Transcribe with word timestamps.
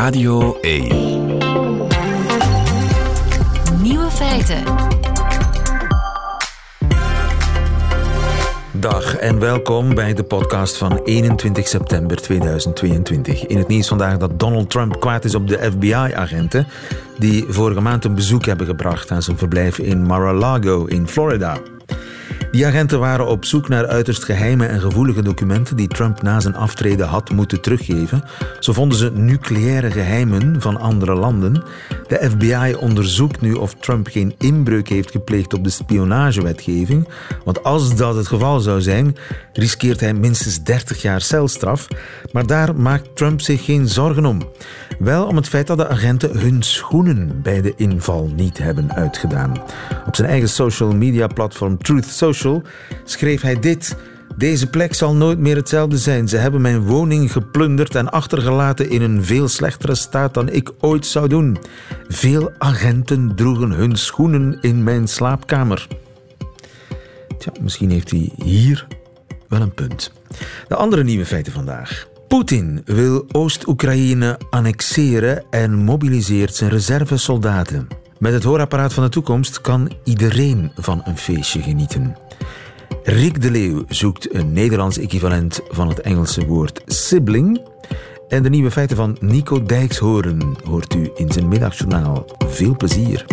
Radio 0.00 0.58
1. 0.60 0.88
Nieuwe 3.82 4.10
feiten. 4.10 4.64
Dag 8.72 9.16
en 9.16 9.38
welkom 9.38 9.94
bij 9.94 10.14
de 10.14 10.22
podcast 10.22 10.76
van 10.76 11.00
21 11.04 11.68
september 11.68 12.16
2022. 12.16 13.46
In 13.46 13.58
het 13.58 13.68
nieuws 13.68 13.88
vandaag 13.88 14.16
dat 14.16 14.38
Donald 14.38 14.70
Trump 14.70 15.00
kwaad 15.00 15.24
is 15.24 15.34
op 15.34 15.48
de 15.48 15.58
FBI-agenten 15.72 16.66
die 17.18 17.44
vorige 17.48 17.80
maand 17.80 18.04
een 18.04 18.14
bezoek 18.14 18.44
hebben 18.44 18.66
gebracht 18.66 19.10
aan 19.10 19.22
zijn 19.22 19.38
verblijf 19.38 19.78
in 19.78 20.02
Mar-a-Lago 20.02 20.84
in 20.84 21.08
Florida. 21.08 21.56
Die 22.50 22.66
agenten 22.66 22.98
waren 22.98 23.26
op 23.26 23.44
zoek 23.44 23.68
naar 23.68 23.86
uiterst 23.86 24.24
geheime 24.24 24.66
en 24.66 24.80
gevoelige 24.80 25.22
documenten 25.22 25.76
die 25.76 25.88
Trump 25.88 26.22
na 26.22 26.40
zijn 26.40 26.54
aftreden 26.54 27.06
had 27.06 27.30
moeten 27.30 27.60
teruggeven. 27.60 28.22
Zo 28.60 28.72
vonden 28.72 28.98
ze 28.98 29.10
nucleaire 29.10 29.90
geheimen 29.90 30.60
van 30.60 30.80
andere 30.80 31.14
landen. 31.14 31.62
De 32.06 32.30
FBI 32.30 32.74
onderzoekt 32.74 33.40
nu 33.40 33.52
of 33.52 33.74
Trump 33.74 34.06
geen 34.06 34.34
inbreuk 34.38 34.88
heeft 34.88 35.10
gepleegd 35.10 35.54
op 35.54 35.64
de 35.64 35.70
spionagewetgeving. 35.70 37.08
Want 37.44 37.64
als 37.64 37.96
dat 37.96 38.14
het 38.14 38.26
geval 38.26 38.60
zou 38.60 38.80
zijn, 38.80 39.16
riskeert 39.52 40.00
hij 40.00 40.14
minstens 40.14 40.62
30 40.62 41.02
jaar 41.02 41.20
celstraf. 41.20 41.86
Maar 42.32 42.46
daar 42.46 42.76
maakt 42.76 43.16
Trump 43.16 43.40
zich 43.40 43.64
geen 43.64 43.88
zorgen 43.88 44.26
om. 44.26 44.42
Wel 44.98 45.26
om 45.26 45.36
het 45.36 45.48
feit 45.48 45.66
dat 45.66 45.78
de 45.78 45.88
agenten 45.88 46.38
hun 46.38 46.62
schoenen 46.62 47.40
bij 47.42 47.60
de 47.60 47.72
inval 47.76 48.30
niet 48.34 48.58
hebben 48.58 48.94
uitgedaan. 48.94 49.62
Op 50.06 50.16
zijn 50.16 50.28
eigen 50.28 50.48
social 50.48 50.92
media 50.92 51.26
platform 51.26 51.78
Truth 51.78 52.06
Social 52.06 52.39
schreef 53.04 53.40
hij 53.40 53.60
dit. 53.60 53.96
Deze 54.36 54.66
plek 54.66 54.94
zal 54.94 55.14
nooit 55.14 55.38
meer 55.38 55.56
hetzelfde 55.56 55.98
zijn. 55.98 56.28
Ze 56.28 56.36
hebben 56.36 56.60
mijn 56.60 56.80
woning 56.80 57.32
geplunderd 57.32 57.94
en 57.94 58.10
achtergelaten 58.10 58.90
in 58.90 59.02
een 59.02 59.24
veel 59.24 59.48
slechtere 59.48 59.94
staat 59.94 60.34
dan 60.34 60.48
ik 60.48 60.70
ooit 60.80 61.06
zou 61.06 61.28
doen. 61.28 61.58
Veel 62.08 62.52
agenten 62.58 63.34
droegen 63.34 63.70
hun 63.70 63.96
schoenen 63.96 64.58
in 64.60 64.82
mijn 64.84 65.08
slaapkamer. 65.08 65.86
Tja, 67.38 67.52
misschien 67.60 67.90
heeft 67.90 68.10
hij 68.10 68.32
hier 68.44 68.86
wel 69.48 69.60
een 69.60 69.74
punt. 69.74 70.12
De 70.68 70.76
andere 70.76 71.04
nieuwe 71.04 71.26
feiten 71.26 71.52
vandaag. 71.52 72.08
Poetin 72.28 72.82
wil 72.84 73.26
Oost-Oekraïne 73.32 74.38
annexeren 74.50 75.44
en 75.50 75.74
mobiliseert 75.74 76.54
zijn 76.54 76.70
reservesoldaten. 76.70 77.99
Met 78.20 78.32
het 78.32 78.44
hoorapparaat 78.44 78.92
van 78.92 79.02
de 79.02 79.08
toekomst 79.08 79.60
kan 79.60 79.90
iedereen 80.04 80.72
van 80.74 81.00
een 81.04 81.16
feestje 81.16 81.62
genieten. 81.62 82.16
Rick 83.02 83.42
de 83.42 83.50
Leeuw 83.50 83.84
zoekt 83.88 84.34
een 84.34 84.52
Nederlands 84.52 84.98
equivalent 84.98 85.60
van 85.68 85.88
het 85.88 86.00
Engelse 86.00 86.46
woord 86.46 86.82
sibling. 86.86 87.60
En 88.28 88.42
de 88.42 88.48
nieuwe 88.48 88.70
feiten 88.70 88.96
van 88.96 89.16
Nico 89.20 89.62
Dijkshoorn 89.62 90.56
hoort 90.64 90.94
u 90.94 91.10
in 91.14 91.32
zijn 91.32 91.48
middagjournaal. 91.48 92.24
Veel 92.46 92.76
plezier. 92.76 93.24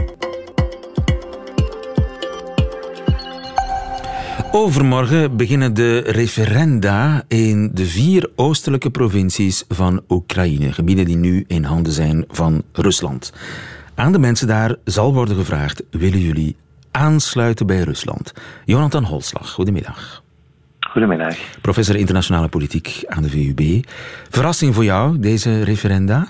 Overmorgen 4.51 5.37
beginnen 5.37 5.73
de 5.73 5.99
referenda 5.99 7.23
in 7.27 7.71
de 7.73 7.85
vier 7.85 8.29
oostelijke 8.35 8.89
provincies 8.89 9.63
van 9.69 10.01
Oekraïne, 10.09 10.73
gebieden 10.73 11.05
die 11.05 11.17
nu 11.17 11.43
in 11.47 11.63
handen 11.63 11.93
zijn 11.93 12.25
van 12.27 12.63
Rusland. 12.71 13.33
Aan 13.99 14.11
de 14.11 14.19
mensen 14.19 14.47
daar 14.47 14.75
zal 14.83 15.13
worden 15.13 15.35
gevraagd: 15.35 15.83
willen 15.91 16.19
jullie 16.19 16.55
aansluiten 16.91 17.67
bij 17.67 17.81
Rusland? 17.81 18.33
Jonathan 18.65 19.03
Holslag, 19.03 19.49
goedemiddag. 19.49 20.21
Goedemiddag. 20.89 21.35
Professor 21.61 21.95
internationale 21.95 22.47
politiek 22.47 23.03
aan 23.07 23.23
de 23.23 23.29
VUB. 23.29 23.85
Verrassing 24.29 24.75
voor 24.75 24.83
jou, 24.83 25.19
deze 25.19 25.63
referenda? 25.63 26.27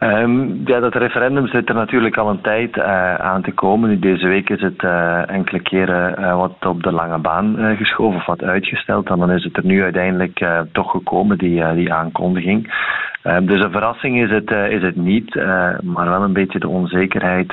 Um, 0.00 0.62
ja, 0.64 0.80
dat 0.80 0.94
referendum 0.94 1.46
zit 1.46 1.68
er 1.68 1.74
natuurlijk 1.74 2.16
al 2.16 2.30
een 2.30 2.40
tijd 2.40 2.76
uh, 2.76 3.14
aan 3.14 3.42
te 3.42 3.52
komen. 3.52 4.00
Deze 4.00 4.26
week 4.26 4.48
is 4.50 4.60
het 4.60 4.82
uh, 4.82 5.30
enkele 5.30 5.60
keren 5.60 6.20
uh, 6.20 6.36
wat 6.36 6.66
op 6.66 6.82
de 6.82 6.92
lange 6.92 7.18
baan 7.18 7.76
geschoven 7.76 8.16
of 8.16 8.26
wat 8.26 8.42
uitgesteld. 8.42 9.08
En 9.08 9.18
dan 9.18 9.30
is 9.30 9.44
het 9.44 9.56
er 9.56 9.64
nu 9.64 9.82
uiteindelijk 9.82 10.46
toch 10.72 10.90
gekomen, 10.90 11.38
die, 11.38 11.74
die 11.74 11.92
aankondiging. 11.92 12.72
Ehm, 13.22 13.46
dus 13.46 13.62
een 13.62 13.70
verrassing 13.70 14.22
is 14.22 14.30
het, 14.30 14.50
is 14.50 14.82
het 14.82 14.96
niet, 14.96 15.34
maar 15.82 16.08
wel 16.08 16.22
een 16.22 16.32
beetje 16.32 16.58
de 16.58 16.68
onzekerheid 16.68 17.52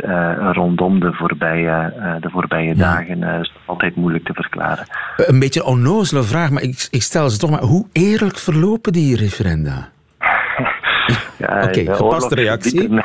rondom 0.52 1.00
de 1.00 1.14
voorbije, 1.14 1.94
de 2.22 2.30
voorbije 2.30 2.76
dagen 2.76 3.24
is 3.24 3.54
altijd 3.66 3.96
moeilijk 3.96 4.26
te 4.26 4.34
verklaren. 4.34 4.86
Een 5.18 5.40
beetje 5.40 5.60
een 5.60 5.66
onnozele 5.66 6.24
vraag, 6.24 6.50
maar 6.50 6.62
ik, 6.62 6.88
ik 6.92 7.02
stel 7.02 7.30
ze 7.30 7.38
toch 7.38 7.50
maar. 7.50 7.62
Hoe 7.62 7.86
eerlijk 7.94 8.38
verlopen 8.38 8.94
die 8.94 9.16
referenda? 9.16 9.90
Ja, 11.38 11.64
Oké, 11.64 11.80
okay, 11.80 11.96
gepaste 11.96 12.36
reactie. 12.36 12.90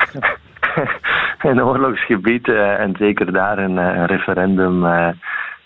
In 1.41 1.63
oorlogsgebied 1.63 2.47
en 2.77 2.95
zeker 2.99 3.33
daar 3.33 3.57
een, 3.57 3.77
een 3.77 4.05
referendum 4.05 4.85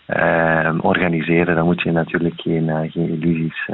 uh, 0.08 0.74
uh, 0.74 0.78
organiseren, 0.82 1.56
daar 1.56 1.64
moet 1.64 1.82
je 1.82 1.92
natuurlijk 1.92 2.42
geen, 2.42 2.90
geen 2.92 3.10
illusies 3.10 3.70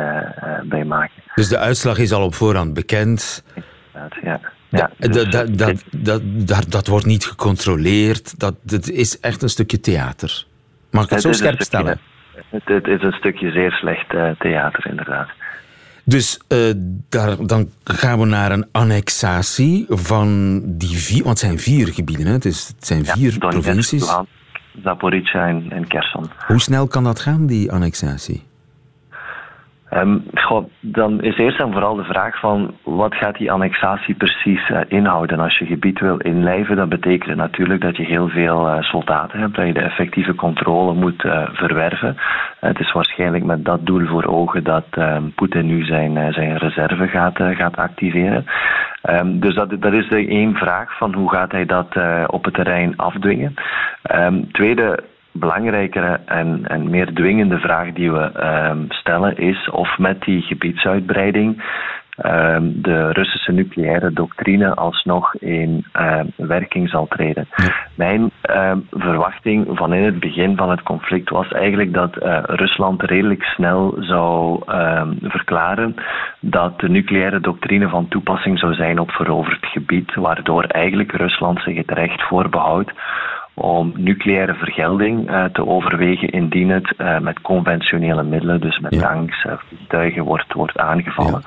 bij 0.63 0.85
maken. 0.85 1.23
Dus 1.35 1.47
de 1.47 1.57
uitslag 1.57 1.97
is 1.97 2.11
al 2.11 2.23
op 2.23 2.33
voorhand 2.33 2.73
bekend. 2.73 3.43
Ja. 4.23 4.39
Ja, 4.69 4.91
dus 4.97 5.29
dat, 5.29 5.57
dat, 5.57 5.83
dat, 6.47 6.71
dat, 6.71 6.87
wordt 6.87 7.05
niet 7.05 7.25
gecontroleerd. 7.25 8.39
Dat, 8.39 8.55
dat 8.61 8.89
is 8.89 9.19
echt 9.19 9.41
een 9.41 9.49
stukje 9.49 9.79
theater. 9.79 10.45
Mag 10.91 11.03
ik 11.03 11.09
het, 11.09 11.23
het 11.23 11.35
zo 11.35 11.43
scherp 11.43 11.61
stukje, 11.61 11.65
stellen? 11.65 11.99
Het, 12.49 12.61
het, 12.65 12.87
is 12.87 13.01
een 13.01 13.11
stukje 13.11 13.51
zeer 13.51 13.71
slecht 13.71 14.09
theater, 14.39 14.87
inderdaad. 14.89 15.29
Dus 16.05 16.39
uh, 16.49 16.59
daar, 17.09 17.45
dan 17.45 17.69
gaan 17.83 18.19
we 18.19 18.25
naar 18.25 18.51
een 18.51 18.65
annexatie 18.71 19.85
van 19.89 20.61
die 20.65 20.97
vier, 20.97 21.23
want 21.23 21.41
het 21.41 21.47
zijn 21.47 21.59
vier 21.59 21.87
gebieden, 21.87 22.25
hè? 22.25 22.31
Het, 22.31 22.45
is, 22.45 22.67
het 22.67 22.85
zijn 22.85 23.05
vier 23.05 23.31
ja, 23.31 23.47
provincies. 23.47 24.15
Zaporizhia 24.83 25.47
en, 25.47 25.65
en 25.69 25.87
Kherson. 25.87 26.25
Hoe 26.47 26.59
snel 26.59 26.87
kan 26.87 27.03
dat 27.03 27.19
gaan, 27.19 27.45
die 27.45 27.71
annexatie? 27.71 28.51
Um, 29.97 30.23
goh, 30.33 30.65
dan 30.79 31.21
is 31.21 31.37
eerst 31.37 31.59
en 31.59 31.71
vooral 31.71 31.95
de 31.95 32.03
vraag 32.03 32.39
van 32.39 32.75
wat 32.83 33.15
gaat 33.15 33.37
die 33.37 33.51
annexatie 33.51 34.15
precies 34.15 34.69
uh, 34.69 34.79
inhouden? 34.87 35.39
Als 35.39 35.57
je 35.57 35.65
gebied 35.65 35.99
wil 35.99 36.17
inlijven, 36.17 36.75
dat 36.75 36.89
betekent 36.89 37.35
natuurlijk 37.35 37.81
dat 37.81 37.97
je 37.97 38.03
heel 38.03 38.27
veel 38.27 38.67
uh, 38.67 38.81
soldaten 38.81 39.39
hebt, 39.39 39.55
dat 39.55 39.65
je 39.65 39.73
de 39.73 39.81
effectieve 39.81 40.35
controle 40.35 40.93
moet 40.93 41.23
uh, 41.23 41.49
verwerven. 41.51 42.17
het 42.59 42.79
is 42.79 42.91
waarschijnlijk 42.91 43.43
met 43.43 43.65
dat 43.65 43.85
doel 43.85 44.07
voor 44.07 44.25
ogen 44.25 44.63
dat 44.63 44.85
ehm, 44.89 45.23
Poetin 45.35 45.65
nu 45.65 45.83
zijn, 45.83 46.33
zijn 46.33 46.57
reserve 46.57 47.07
gaat, 47.07 47.37
gaat 47.37 47.75
activeren. 47.75 48.45
Um, 49.09 49.39
dus 49.39 49.55
dat, 49.55 49.93
is 49.93 50.07
de 50.09 50.27
één 50.27 50.55
vraag 50.55 50.97
van 50.97 51.13
hoe 51.13 51.29
gaat 51.29 51.51
hij 51.51 51.65
dat 51.65 51.87
op 52.27 52.45
het 52.45 52.53
terrein 52.53 52.97
afdwingen. 52.97 53.53
tweede 54.51 55.03
belangrijkere 55.31 56.19
en, 56.25 56.67
en 56.67 56.89
meer 56.89 57.13
dwingende 57.13 57.59
vraag 57.59 57.93
die 57.93 58.11
we 58.11 58.31
um, 58.69 58.85
stellen 58.89 59.37
is 59.37 59.69
of 59.69 59.97
met 59.97 60.21
die 60.21 60.41
gebiedsuitbreiding 60.41 61.63
de 62.15 63.09
Russische 63.11 63.51
nucleaire 63.51 64.13
doctrine 64.13 64.73
alsnog 64.73 65.35
in 65.35 65.85
uh, 65.99 66.19
werking 66.35 66.89
zal 66.89 67.07
treden. 67.07 67.47
Mijn 67.95 68.31
verwachting 68.91 69.67
van 69.77 69.93
in 69.93 70.03
het 70.03 70.19
begin 70.19 70.57
van 70.57 70.69
het 70.69 70.83
conflict 70.83 71.29
was 71.29 71.47
eigenlijk 71.47 71.93
dat 71.93 72.23
uh, 72.23 72.39
Rusland 72.43 73.01
redelijk 73.01 73.43
snel 73.43 73.95
zou 73.99 74.61
verklaren 75.21 75.95
dat 76.39 76.79
de 76.79 76.89
nucleaire 76.89 77.39
doctrine 77.39 77.89
van 77.89 78.07
toepassing 78.07 78.59
zou 78.59 78.73
zijn 78.73 78.99
op 78.99 79.11
veroverd 79.11 79.65
gebied, 79.65 80.15
waardoor 80.15 80.63
eigenlijk 80.63 81.11
Rusland 81.11 81.61
zich 81.61 81.77
het 81.77 81.91
recht 81.91 82.21
voorbehoudt 82.21 82.91
om 83.53 83.91
nucleaire 83.95 84.53
vergelding 84.53 85.29
uh, 85.29 85.43
te 85.45 85.67
overwegen 85.67 86.29
indien 86.29 86.69
het 86.69 86.93
uh, 86.97 87.19
met 87.19 87.41
conventionele 87.41 88.23
middelen, 88.23 88.61
dus 88.61 88.79
met 88.79 88.93
Ja. 88.93 89.01
tanks, 89.01 89.43
uh, 89.43 89.53
vliegtuigen, 89.67 90.23
wordt, 90.23 90.53
wordt 90.53 90.77
aangevallen. 90.77 91.41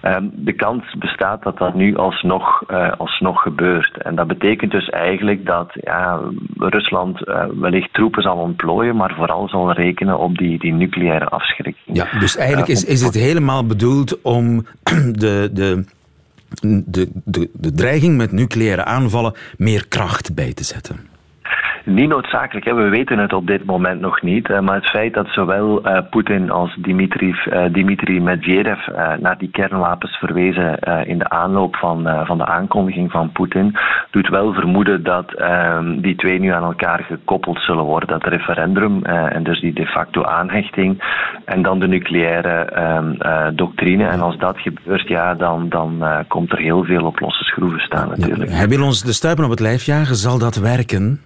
Ehm, 0.00 0.24
de 0.32 0.52
kans 0.52 0.94
bestaat 0.98 1.42
dat 1.42 1.58
dat 1.58 1.74
nu 1.74 1.96
alsnog, 1.96 2.62
uh, 2.70 2.92
alsnog 2.98 3.42
gebeurt. 3.42 4.02
En 4.02 4.14
dat 4.14 4.26
betekent 4.26 4.70
dus 4.70 4.88
eigenlijk 4.88 5.46
dat 5.46 5.70
ja, 5.74 6.20
Rusland 6.56 7.28
uh, 7.28 7.44
wellicht 7.60 7.92
troepen 7.94 8.22
zal 8.22 8.36
ontplooien, 8.36 8.96
maar 8.96 9.14
vooral 9.16 9.48
zal 9.48 9.72
rekenen 9.72 10.18
op 10.18 10.38
die, 10.38 10.58
die 10.58 10.72
nucleaire 10.72 11.24
afschrikking. 11.28 11.96
Ja, 11.96 12.18
dus 12.18 12.36
eigenlijk 12.36 12.68
is, 12.68 12.84
is 12.84 13.02
het 13.02 13.14
helemaal 13.14 13.66
bedoeld 13.66 14.22
om 14.22 14.66
de, 15.24 15.50
de, 15.52 15.84
de, 16.60 17.10
de, 17.24 17.50
de 17.52 17.72
dreiging 17.72 18.16
met 18.16 18.32
nucleaire 18.32 18.84
aanvallen 18.84 19.34
meer 19.56 19.88
kracht 19.88 20.34
bij 20.34 20.52
te 20.52 20.64
zetten. 20.64 21.14
Niet 21.86 22.08
noodzakelijk, 22.08 22.66
hè. 22.66 22.74
we 22.74 22.88
weten 22.88 23.18
het 23.18 23.32
op 23.32 23.46
dit 23.46 23.64
moment 23.64 24.00
nog 24.00 24.22
niet. 24.22 24.60
Maar 24.60 24.74
het 24.74 24.90
feit 24.90 25.14
dat 25.14 25.26
zowel 25.28 25.82
Poetin 26.10 26.50
als 26.50 26.76
Dimitri, 26.80 27.34
Dimitri 27.72 28.20
Medvedev 28.20 28.86
naar 29.20 29.38
die 29.38 29.50
kernwapens 29.50 30.16
verwezen 30.16 30.78
in 31.06 31.18
de 31.18 31.28
aanloop 31.28 31.76
van, 31.76 32.26
van 32.26 32.38
de 32.38 32.46
aankondiging 32.46 33.10
van 33.10 33.32
Poetin, 33.32 33.76
doet 34.10 34.28
wel 34.28 34.52
vermoeden 34.52 35.02
dat 35.02 35.32
ehm, 35.32 36.00
die 36.00 36.16
twee 36.16 36.38
nu 36.38 36.48
aan 36.48 36.62
elkaar 36.62 37.04
gekoppeld 37.04 37.58
zullen 37.60 37.84
worden. 37.84 38.08
Dat 38.08 38.24
referendum 38.24 39.04
en 39.04 39.42
dus 39.42 39.60
die 39.60 39.72
de 39.72 39.86
facto 39.86 40.22
aanhechting 40.24 41.02
en 41.44 41.62
dan 41.62 41.78
de 41.78 41.88
nucleaire 41.88 42.64
ehm, 42.64 43.54
doctrine. 43.56 44.06
En 44.06 44.20
als 44.20 44.38
dat 44.38 44.58
gebeurt, 44.58 45.08
ja, 45.08 45.34
dan, 45.34 45.68
dan 45.68 46.04
komt 46.28 46.52
er 46.52 46.58
heel 46.58 46.84
veel 46.84 47.06
op 47.06 47.20
losse 47.20 47.44
schroeven 47.44 47.80
staan 47.80 48.08
natuurlijk. 48.08 48.50
hij 48.50 48.68
wil 48.68 48.84
ons 48.84 49.02
de 49.02 49.12
stuipen 49.12 49.44
op 49.44 49.50
het 49.50 49.60
lijf 49.60 49.84
jagen. 49.84 50.16
Zal 50.16 50.38
dat 50.38 50.56
werken? 50.56 51.20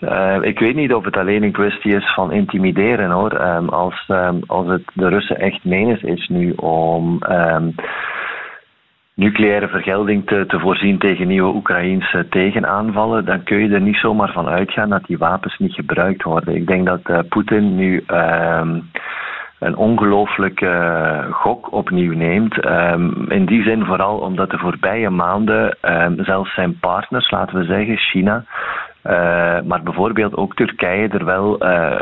Uh, 0.00 0.36
ik 0.40 0.58
weet 0.58 0.74
niet 0.74 0.94
of 0.94 1.04
het 1.04 1.16
alleen 1.16 1.42
een 1.42 1.52
kwestie 1.52 1.94
is 1.94 2.14
van 2.14 2.32
intimideren 2.32 3.10
hoor. 3.10 3.32
Um, 3.40 3.68
als, 3.68 4.04
um, 4.08 4.40
als 4.46 4.66
het 4.66 4.82
de 4.92 5.08
Russen 5.08 5.38
echt 5.38 5.64
menens 5.64 6.02
is 6.02 6.28
nu 6.28 6.52
om 6.52 7.22
um, 7.30 7.74
nucleaire 9.14 9.68
vergelding 9.68 10.26
te, 10.26 10.44
te 10.46 10.58
voorzien 10.58 10.98
tegen 10.98 11.26
nieuwe 11.26 11.54
Oekraïnse 11.54 12.26
tegenaanvallen, 12.28 13.24
dan 13.24 13.42
kun 13.42 13.58
je 13.58 13.74
er 13.74 13.80
niet 13.80 13.96
zomaar 13.96 14.32
van 14.32 14.48
uitgaan 14.48 14.88
dat 14.88 15.04
die 15.04 15.18
wapens 15.18 15.58
niet 15.58 15.74
gebruikt 15.74 16.22
worden. 16.22 16.54
Ik 16.54 16.66
denk 16.66 16.86
dat 16.86 17.00
uh, 17.06 17.18
Poetin 17.28 17.74
nu 17.74 18.04
een 19.58 19.76
ongelooflijke 19.76 21.26
gok 21.30 21.72
opnieuw 21.72 22.14
neemt. 22.14 22.56
In 23.28 23.44
die 23.46 23.62
zin 23.62 23.84
vooral 23.84 24.18
omdat 24.18 24.50
de 24.50 24.58
voorbije 24.58 25.10
maanden 25.10 25.76
zelfs 26.16 26.54
zijn 26.54 26.78
partners, 26.78 27.30
laten 27.30 27.58
we 27.58 27.64
zeggen, 27.64 27.96
China, 27.96 28.44
maar 29.64 29.82
bijvoorbeeld 29.82 30.36
ook 30.36 30.54
Turkije 30.54 31.08
er 31.08 31.24
wel 31.24 31.66
uh, 31.66 31.96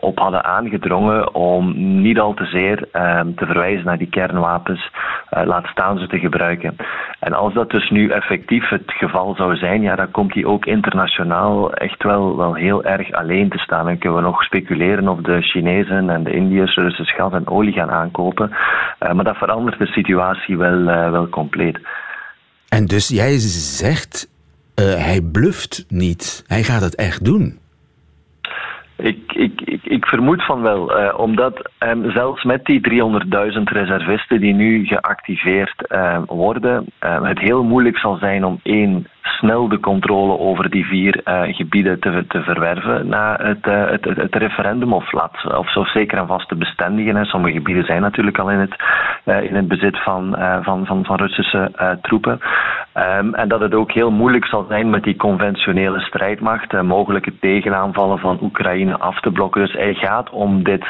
op 0.00 0.18
hadden 0.18 0.44
aangedrongen 0.44 1.34
om 1.34 1.74
niet 2.02 2.18
al 2.18 2.34
te 2.34 2.44
zeer 2.44 2.88
uh, 2.92 3.20
te 3.36 3.46
verwijzen 3.46 3.84
naar 3.84 3.98
die 3.98 4.08
kernwapens, 4.08 4.90
eh, 5.30 5.46
laat 5.46 5.66
staan 5.66 5.98
ze 5.98 6.06
te 6.06 6.18
gebruiken. 6.18 6.76
En 7.20 7.32
als 7.32 7.54
dat 7.54 7.70
dus 7.70 7.90
nu 7.90 8.08
effectief 8.08 8.68
het 8.68 8.92
geval 8.92 9.34
zou 9.34 9.56
zijn, 9.56 9.82
ja, 9.82 9.96
dan 9.96 10.10
komt 10.10 10.32
die 10.32 10.46
ook 10.46 10.66
internationaal 10.66 11.72
echt 11.72 12.02
wel, 12.02 12.36
wel 12.36 12.54
heel 12.54 12.84
erg 12.84 13.12
alleen 13.12 13.48
te 13.48 13.58
staan. 13.58 13.84
Dan 13.84 13.98
kunnen 13.98 14.18
we 14.18 14.24
nog 14.24 14.42
speculeren 14.42 15.08
of 15.08 15.20
de 15.20 15.42
Chinezen 15.42 16.10
en 16.10 16.24
de 16.24 16.32
Indiërs 16.32 16.74
Russisch 16.74 17.16
gas 17.16 17.32
en 17.32 17.48
olie 17.48 17.72
gaan 17.72 17.90
aankopen. 17.90 18.50
maar 18.98 19.24
dat 19.24 19.36
verandert 19.36 19.78
de 19.78 19.86
situatie 19.86 20.56
wel, 20.56 20.84
wel 21.10 21.28
compleet. 21.28 21.78
En 22.68 22.86
dus 22.86 23.08
jij 23.08 23.38
zegt 23.38 24.31
uh, 24.80 25.04
hij 25.04 25.20
bluft 25.32 25.84
niet. 25.88 26.44
Hij 26.46 26.62
gaat 26.62 26.82
het 26.82 26.94
echt 26.94 27.24
doen. 27.24 27.58
Ik, 28.96 29.32
ik, 29.32 29.60
ik, 29.60 29.84
ik 29.84 30.06
vermoed 30.06 30.44
van 30.44 30.62
wel, 30.62 30.98
uh, 30.98 31.18
omdat 31.18 31.70
zelfs 32.06 32.44
met 32.44 32.64
die 32.64 32.80
300.000 33.54 33.62
reservisten 33.62 34.40
die 34.40 34.54
nu 34.54 34.86
geactiveerd 34.86 35.84
uh, 35.88 36.22
worden, 36.26 36.86
het 36.98 37.38
heel 37.38 37.64
moeilijk 37.64 37.98
zal 37.98 38.16
zijn 38.16 38.44
om 38.44 38.60
één 38.62 39.06
snel 39.22 39.68
de 39.68 39.80
controle 39.80 40.38
over 40.38 40.70
die 40.70 40.86
vier 40.86 41.20
uh, 41.24 41.42
gebieden 41.54 42.00
te, 42.00 42.24
te 42.28 42.42
verwerven 42.42 43.08
na 43.08 43.36
het, 43.42 43.66
uh, 43.66 43.86
het, 43.86 44.04
het, 44.04 44.34
referendum 44.34 44.92
of, 44.92 45.12
laat, 45.12 45.54
of 45.56 45.70
zo 45.70 45.84
zeker 45.84 46.18
en 46.18 46.26
vaste 46.26 46.54
bestendigen. 46.54 47.16
Hè. 47.16 47.24
Sommige 47.24 47.56
gebieden 47.56 47.84
zijn 47.84 48.00
natuurlijk 48.00 48.38
al 48.38 48.50
in 48.50 48.58
het, 48.58 48.76
uh, 49.24 49.42
in 49.42 49.54
het 49.54 49.68
bezit 49.68 50.02
van, 50.02 50.36
van, 50.62 50.86
van, 50.86 51.04
van 51.04 51.16
Russische 51.16 51.70
troepen. 52.02 52.40
Um, 52.96 53.34
en 53.34 53.48
dat 53.48 53.60
het 53.60 53.74
ook 53.74 53.92
heel 53.92 54.10
moeilijk 54.10 54.46
zal 54.46 54.66
zijn 54.68 54.90
met 54.90 55.02
die 55.02 55.16
conventionele 55.16 56.00
strijdmacht, 56.00 56.82
mogelijke 56.82 57.38
tegenaanvallen 57.38 58.18
van 58.18 58.38
Oekraïne 58.42 58.98
af 58.98 59.20
te 59.20 59.30
blokken. 59.30 59.62
Dus 59.62 59.72
hij 59.72 59.94
gaat 59.94 60.30
om 60.30 60.62
dit 60.62 60.84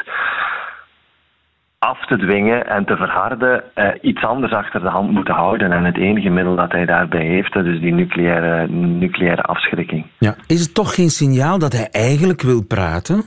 af 1.89 2.05
te 2.05 2.17
dwingen 2.17 2.67
en 2.67 2.85
te 2.85 2.95
verharden, 2.95 3.63
uh, 3.75 3.87
iets 4.01 4.23
anders 4.23 4.53
achter 4.53 4.81
de 4.81 4.89
hand 4.89 5.11
moeten 5.11 5.33
houden. 5.33 5.71
En 5.71 5.83
het 5.83 5.97
enige 5.97 6.29
middel 6.29 6.55
dat 6.55 6.71
hij 6.71 6.85
daarbij 6.85 7.25
heeft, 7.25 7.53
dat 7.53 7.65
is 7.65 7.79
die 7.79 7.93
nucleaire, 7.93 8.67
nucleaire 9.03 9.41
afschrikking. 9.41 10.05
Ja. 10.17 10.35
Is 10.47 10.61
het 10.61 10.73
toch 10.73 10.95
geen 10.95 11.09
signaal 11.09 11.59
dat 11.59 11.73
hij 11.73 11.87
eigenlijk 11.91 12.41
wil 12.41 12.63
praten? 12.67 13.23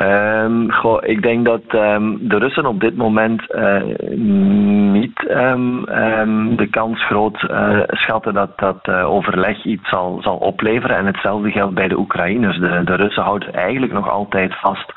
Um, 0.00 0.70
ik 1.00 1.22
denk 1.22 1.44
dat 1.44 1.62
um, 1.74 2.28
de 2.28 2.38
Russen 2.38 2.66
op 2.66 2.80
dit 2.80 2.96
moment 2.96 3.42
uh, 3.54 3.82
niet 4.92 5.30
um, 5.30 5.84
de 6.56 6.66
kans 6.70 7.04
groot 7.06 7.42
uh, 7.50 7.80
schatten 7.86 8.34
dat 8.34 8.58
dat 8.58 8.78
uh, 8.88 9.10
overleg 9.10 9.64
iets 9.64 9.88
zal, 9.88 10.18
zal 10.22 10.36
opleveren. 10.36 10.96
En 10.96 11.06
hetzelfde 11.06 11.50
geldt 11.50 11.74
bij 11.74 11.88
de 11.88 11.98
Oekraïners. 11.98 12.58
De, 12.58 12.80
de 12.84 12.94
Russen 12.94 13.22
houden 13.22 13.52
eigenlijk 13.52 13.92
nog 13.92 14.10
altijd 14.10 14.54
vast 14.60 14.92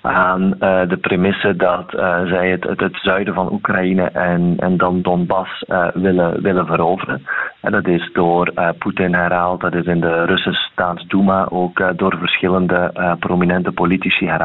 aan 0.00 0.50
de 0.88 0.98
premisse 1.00 1.56
dat 1.56 1.84
zij 2.26 2.50
het, 2.50 2.80
het, 2.80 2.96
zuiden 3.02 3.34
van 3.34 3.52
Oekraïne 3.52 4.02
en, 4.02 4.54
en 4.58 4.76
dan 4.76 5.02
Donbass 5.02 5.64
willen, 5.94 6.42
willen 6.42 6.66
veroveren. 6.66 7.26
En 7.60 7.72
dat 7.72 7.86
is 7.86 8.10
door 8.12 8.52
Poetin 8.78 9.14
herhaald, 9.14 9.60
dat 9.60 9.74
is 9.74 9.84
in 9.84 10.00
de 10.00 10.24
Russische 10.24 10.68
staatsduma 10.72 11.46
ook 11.50 11.98
door 11.98 12.16
verschillende 12.18 12.92
prominente 13.18 13.72
politici 13.72 14.26
herhaald. 14.26 14.35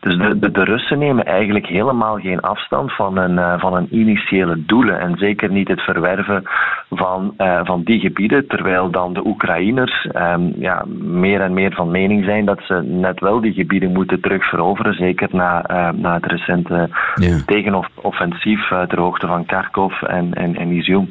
Dus 0.00 0.16
de, 0.16 0.38
de, 0.38 0.50
de, 0.50 0.64
Russen 0.64 0.98
nemen 0.98 1.24
eigenlijk 1.24 1.66
helemaal 1.66 2.16
geen 2.16 2.40
afstand 2.40 2.92
van 2.92 3.16
een, 3.16 3.32
uh, 3.32 3.60
van 3.60 3.74
een 3.74 3.88
initiële 3.90 4.64
doelen. 4.64 5.00
En 5.00 5.16
zeker 5.18 5.50
niet 5.50 5.68
het 5.68 5.80
verwerven 5.80 6.42
van, 6.90 7.34
uh, 7.38 7.60
van 7.64 7.82
die 7.82 8.00
gebieden. 8.00 8.46
Terwijl 8.46 8.90
dan 8.90 9.12
de 9.12 9.26
Oekraïners 9.26 10.08
um, 10.16 10.52
ja, 10.58 10.84
meer 11.00 11.40
en 11.40 11.52
meer 11.52 11.72
van 11.72 11.90
mening 11.90 12.24
zijn 12.24 12.44
dat 12.44 12.60
ze 12.62 12.82
net 12.84 13.20
wel 13.20 13.40
die 13.40 13.52
gebieden 13.52 13.92
moeten 13.92 14.20
terugveroveren. 14.20 14.94
Zeker 14.94 15.28
na, 15.32 15.70
uh, 15.70 15.88
na 16.00 16.14
het 16.14 16.26
recente 16.26 16.88
yeah. 17.14 17.40
tegenoffensief 17.46 18.68
ter 18.68 19.00
hoogte 19.00 19.26
van 19.26 19.44
Kharkov 19.44 20.02
en, 20.02 20.34
en, 20.34 20.56
en 20.56 20.72
Izium. 20.72 21.08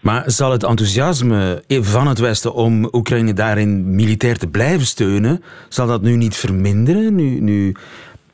Maar 0.00 0.30
zal 0.30 0.52
het 0.52 0.62
enthousiasme 0.62 1.62
van 1.68 2.06
het 2.06 2.18
Westen 2.18 2.54
om 2.54 2.88
Oekraïne 2.92 3.32
daarin 3.32 3.94
militair 3.94 4.38
te 4.38 4.46
blijven 4.46 4.86
steunen, 4.86 5.42
zal 5.68 5.86
dat 5.86 6.02
nu 6.02 6.16
niet 6.16 6.36
verminderen? 6.36 7.14
Nu, 7.14 7.40
nu 7.40 7.74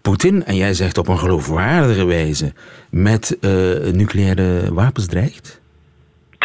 Poetin, 0.00 0.44
en 0.44 0.56
jij 0.56 0.75
zegt 0.75 0.99
op 0.99 1.08
een 1.08 1.19
geloofwaardige 1.19 2.05
wijze, 2.05 2.52
met 2.90 3.37
uh, 3.40 3.50
nucleaire 3.93 4.75
wapens 4.75 5.06
dreigt? 5.06 5.61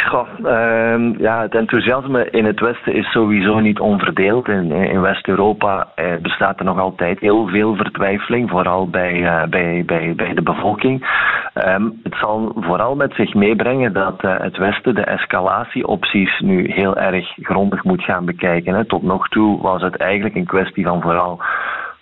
Goh, 0.04 0.28
uh, 0.40 1.20
ja, 1.20 1.42
het 1.42 1.56
enthousiasme 1.56 2.30
in 2.30 2.46
het 2.46 2.60
Westen 2.60 2.94
is 2.94 3.12
sowieso 3.12 3.60
niet 3.60 3.80
onverdeeld. 3.80 4.48
In, 4.48 4.72
in 4.72 5.02
West-Europa 5.02 5.88
eh, 5.96 6.16
bestaat 6.22 6.60
er 6.60 6.66
nog 6.66 6.80
altijd 6.80 7.20
heel 7.20 7.48
veel 7.48 7.76
vertwijfeling, 7.76 8.50
vooral 8.50 8.90
bij, 8.90 9.14
uh, 9.14 9.44
bij, 9.44 9.84
bij, 9.86 10.34
de 10.34 10.42
bevolking. 10.42 11.08
Um, 11.68 12.00
het 12.04 12.16
zal 12.16 12.52
vooral 12.56 12.96
met 12.96 13.14
zich 13.14 13.34
meebrengen 13.34 13.94
dat 13.94 14.24
uh, 14.24 14.40
het 14.40 14.58
Westen 14.58 14.96
de 14.96 15.04
escalatieopties 15.04 16.40
nu 16.40 16.72
heel 16.72 16.98
erg 16.98 17.34
grondig 17.36 17.84
moet 17.84 18.04
gaan 18.04 18.26
bekijken. 18.26 18.74
Hè. 18.74 18.86
Tot 18.86 19.04
nog 19.04 19.28
toe 19.28 19.62
was 19.62 19.82
het 19.82 19.98
eigenlijk 19.98 20.36
een 20.36 20.46
kwestie 20.46 20.86
van 20.86 21.02
vooral 21.02 21.42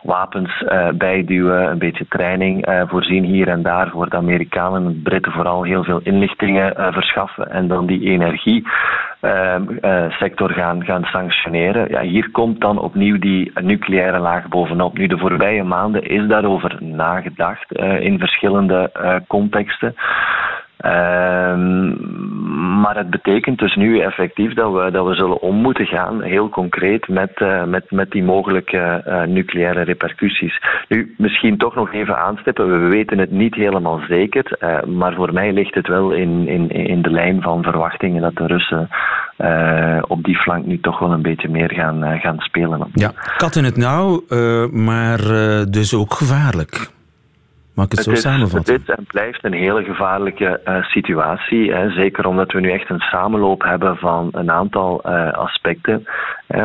wapens 0.01 0.61
uh, 0.61 0.89
bijduwen, 0.89 1.69
een 1.69 1.79
beetje 1.79 2.07
training 2.07 2.67
uh, 2.67 2.81
voorzien 2.85 3.23
hier 3.23 3.47
en 3.47 3.61
daar 3.61 3.89
voor 3.89 4.09
de 4.09 4.15
Amerikanen 4.15 4.85
en 4.85 5.01
Britten 5.03 5.31
vooral 5.31 5.63
heel 5.63 5.83
veel 5.83 5.99
inlichtingen 6.03 6.73
uh, 6.77 6.87
verschaffen 6.91 7.51
en 7.51 7.67
dan 7.67 7.85
die 7.85 8.01
energiesector 8.01 10.49
gaan, 10.49 10.85
gaan 10.85 11.03
sanctioneren. 11.03 11.89
Ja, 11.89 12.01
hier 12.01 12.29
komt 12.31 12.61
dan 12.61 12.79
opnieuw 12.79 13.19
die 13.19 13.51
nucleaire 13.61 14.19
laag 14.19 14.47
bovenop. 14.47 14.97
Nu, 14.97 15.07
de 15.07 15.17
voorbije 15.17 15.63
maanden 15.63 16.03
is 16.03 16.27
daarover 16.27 16.83
nagedacht 16.83 17.71
in 17.99 18.19
verschillende 18.19 18.91
contexten. 19.27 19.95
Um, 20.85 21.97
maar 22.81 22.97
het 22.97 23.09
betekent 23.09 23.59
dus 23.59 23.75
nu 23.75 23.99
effectief 23.99 24.53
dat 24.53 24.73
we, 24.73 24.91
dat 24.91 25.05
we 25.07 25.15
zullen 25.15 25.41
om 25.41 25.55
moeten 25.55 25.85
gaan, 25.85 26.21
heel 26.21 26.49
concreet, 26.49 27.07
met, 27.07 27.31
uh, 27.37 27.63
met, 27.63 27.91
met 27.91 28.11
die 28.11 28.23
mogelijke 28.23 29.03
uh, 29.07 29.23
nucleaire 29.23 29.81
repercussies. 29.81 30.61
Nu, 30.87 31.13
misschien 31.17 31.57
toch 31.57 31.75
nog 31.75 31.93
even 31.93 32.17
aanstippen, 32.17 32.81
we 32.81 32.87
weten 32.87 33.17
het 33.17 33.31
niet 33.31 33.55
helemaal 33.55 34.01
zeker, 34.07 34.57
uh, 34.59 34.83
maar 34.83 35.13
voor 35.13 35.33
mij 35.33 35.53
ligt 35.53 35.75
het 35.75 35.87
wel 35.87 36.11
in, 36.11 36.47
in, 36.47 36.69
in 36.69 37.01
de 37.01 37.11
lijn 37.11 37.41
van 37.41 37.63
verwachtingen 37.63 38.21
dat 38.21 38.35
de 38.35 38.45
Russen 38.45 38.89
op 40.07 40.23
die 40.23 40.37
flank 40.37 40.65
nu 40.65 40.79
toch 40.79 40.99
wel 40.99 41.11
een 41.11 41.21
beetje 41.21 41.49
meer 41.49 41.71
gaan, 41.71 42.19
gaan 42.19 42.39
spelen. 42.39 42.87
Ja, 42.93 43.11
kat 43.37 43.55
in 43.55 43.63
het 43.63 43.77
nauw, 43.77 44.21
maar 44.71 45.17
dus 45.69 45.95
ook 45.95 46.13
gevaarlijk. 46.13 46.95
Mag 47.77 47.85
ik 47.85 47.91
het, 47.91 48.03
zo 48.03 48.11
is, 48.11 48.21
samenvatten? 48.21 48.73
Het 48.73 48.89
is 48.89 48.95
en 48.95 49.05
blijft 49.07 49.43
een 49.43 49.53
hele 49.53 49.83
gevaarlijke 49.83 50.61
uh, 50.65 50.83
situatie. 50.83 51.73
Hè. 51.73 51.89
Zeker 51.89 52.27
omdat 52.27 52.51
we 52.51 52.59
nu 52.59 52.71
echt 52.71 52.89
een 52.89 52.99
samenloop 52.99 53.63
hebben 53.63 53.97
van 53.97 54.29
een 54.31 54.51
aantal 54.51 55.01
uh, 55.05 55.31
aspecten. 55.31 56.07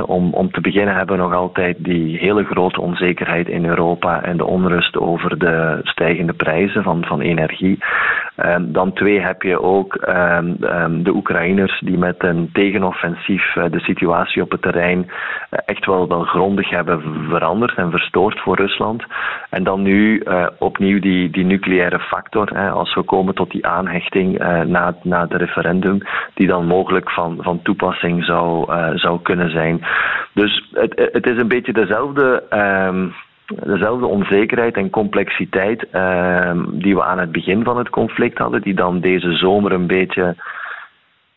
Om, 0.07 0.35
om 0.35 0.51
te 0.51 0.61
beginnen 0.61 0.95
hebben 0.95 1.17
we 1.17 1.23
nog 1.23 1.35
altijd 1.35 1.77
die 1.79 2.19
hele 2.19 2.45
grote 2.45 2.81
onzekerheid 2.81 3.49
in 3.49 3.65
Europa 3.65 4.23
en 4.23 4.37
de 4.37 4.45
onrust 4.45 4.97
over 4.97 5.39
de 5.39 5.81
stijgende 5.83 6.33
prijzen 6.33 6.83
van, 6.83 7.05
van 7.05 7.21
energie. 7.21 7.79
Ehm, 8.37 8.73
dan 8.73 8.93
twee 8.93 9.21
heb 9.21 9.43
je 9.43 9.62
ook 9.62 9.95
ehm, 9.95 10.53
ehm, 10.61 11.03
de 11.03 11.15
Oekraïners 11.15 11.81
die 11.81 11.99
met 11.99 12.25
een 12.25 12.51
tegenoffensief 12.53 13.57
uh, 13.57 13.65
de 13.71 13.81
situatie 13.81 14.43
op 14.43 14.51
het 14.51 14.62
terrein 14.62 14.99
uh, 14.99 15.59
echt 15.65 15.87
wel, 15.87 16.09
wel 16.09 16.23
grondig 16.23 16.71
hebben 16.71 17.03
veranderd 17.29 17.75
en 17.75 17.91
verstoord 17.91 18.41
voor 18.41 18.57
Rusland. 18.57 19.05
En 19.51 19.65
dan 19.65 19.83
nu 19.83 20.23
uh, 20.25 20.47
opnieuw 20.59 21.01
die, 21.01 21.31
die 21.31 21.45
nucleaire 21.45 21.99
factor, 21.99 22.71
als 22.71 22.95
we 22.95 23.03
komen 23.03 23.35
tot 23.35 23.51
die 23.51 23.67
aanhechting 23.67 24.39
na, 24.67 24.95
na 25.03 25.27
de 25.27 25.37
referendum, 25.37 25.99
die 26.35 26.47
dan 26.47 26.67
mogelijk 26.67 27.11
van, 27.11 27.37
van 27.41 27.62
toepassing 27.62 28.25
zou, 28.25 28.73
zou 28.99 29.21
kunnen 29.23 29.51
zijn. 29.51 29.72
Dus 30.33 30.69
het, 30.73 31.11
het 31.12 31.26
is 31.26 31.37
een 31.37 31.49
beetje 31.49 31.73
dezelfde 31.73 32.43
dezelfde 33.47 34.07
onzekerheid 34.07 34.76
en 34.76 34.91
complexiteit 34.91 35.87
uh, 35.95 36.50
die 36.71 36.95
we 36.95 37.02
aan 37.02 37.19
het 37.19 37.33
begin 37.33 37.64
van 37.64 37.79
het 37.79 37.91
conflict 37.91 38.38
hadden, 38.38 38.62
die 38.62 38.75
dan 38.75 39.00
deze 39.00 39.33
zomer 39.33 39.73
een 39.73 39.87
beetje 39.87 40.35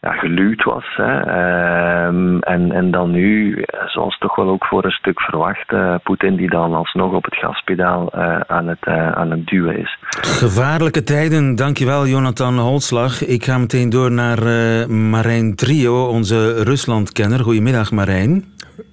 ja, 0.05 0.11
geluwd 0.11 0.63
was. 0.63 0.85
Hè. 0.95 1.25
Uh, 1.27 2.05
en, 2.53 2.71
en 2.71 2.91
dan 2.91 3.11
nu, 3.11 3.63
zoals 3.85 4.17
toch 4.17 4.35
wel 4.35 4.49
ook 4.49 4.65
voor 4.65 4.85
een 4.85 4.91
stuk 4.91 5.21
verwacht, 5.21 5.71
uh, 5.71 5.95
Poetin 6.03 6.35
die 6.35 6.49
dan 6.49 6.73
alsnog 6.73 7.13
op 7.13 7.23
het 7.23 7.35
gaspedaal 7.35 8.11
uh, 8.15 8.39
aan, 8.47 8.67
het, 8.67 8.85
uh, 8.87 9.11
aan 9.11 9.31
het 9.31 9.47
duwen 9.47 9.77
is. 9.77 9.97
Gevaarlijke 10.21 11.03
tijden, 11.03 11.55
dankjewel 11.55 12.07
Jonathan 12.07 12.57
Holslag. 12.57 13.25
Ik 13.25 13.43
ga 13.43 13.57
meteen 13.57 13.89
door 13.89 14.11
naar 14.11 14.39
Marijn 14.89 15.55
Trio, 15.55 16.07
onze 16.07 16.63
Ruslandkenner. 16.63 17.39
Goedemiddag 17.39 17.91
Marijn. 17.91 18.43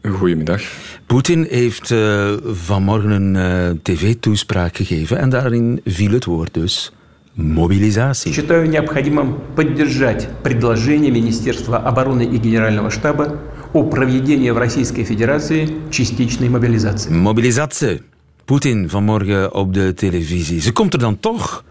Goedemiddag. 0.02 0.62
Poetin 1.07 1.47
heeft 1.49 1.90
uh, 1.90 2.31
vanmorgen 2.45 3.11
een 3.11 3.35
uh, 3.35 3.71
tv-toespraak 3.83 4.76
gegeven 4.76 5.19
en 5.19 5.31
daarin 5.31 5.81
viel 5.85 6.12
het 6.12 6.25
woord 6.25 6.54
dus 6.54 6.92
мобилизации. 7.36 8.31
Считаю 8.31 8.67
необходимым 8.67 9.39
поддержать 9.55 10.27
предложение 10.43 11.12
Министерства 11.12 11.77
обороны 11.77 12.24
и 12.24 12.38
Генерального 12.38 12.89
штаба 12.89 13.38
о 13.74 13.84
проведении 13.84 14.50
в 14.50 14.57
Российской 14.57 15.03
Федерации 15.03 15.69
частичной 15.91 16.50
мобилизации. 16.50 17.12
Mobilisatie. 17.12 18.01
Poetin 18.46 18.89
vanmorgen 18.89 19.53
op 19.53 19.74
de 19.74 19.93
televisie. 19.93 20.62
Ze 20.62 20.72
komt 20.72 20.93
er 20.93 21.00
dan 21.00 21.19
toch, 21.19 21.63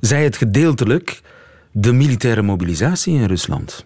zei 0.00 0.24
het 0.24 0.36
gedeeltelijk, 0.36 1.20
de 1.72 1.92
militaire 1.92 2.42
mobilisatie 2.42 3.14
in 3.14 3.24
Rusland. 3.24 3.84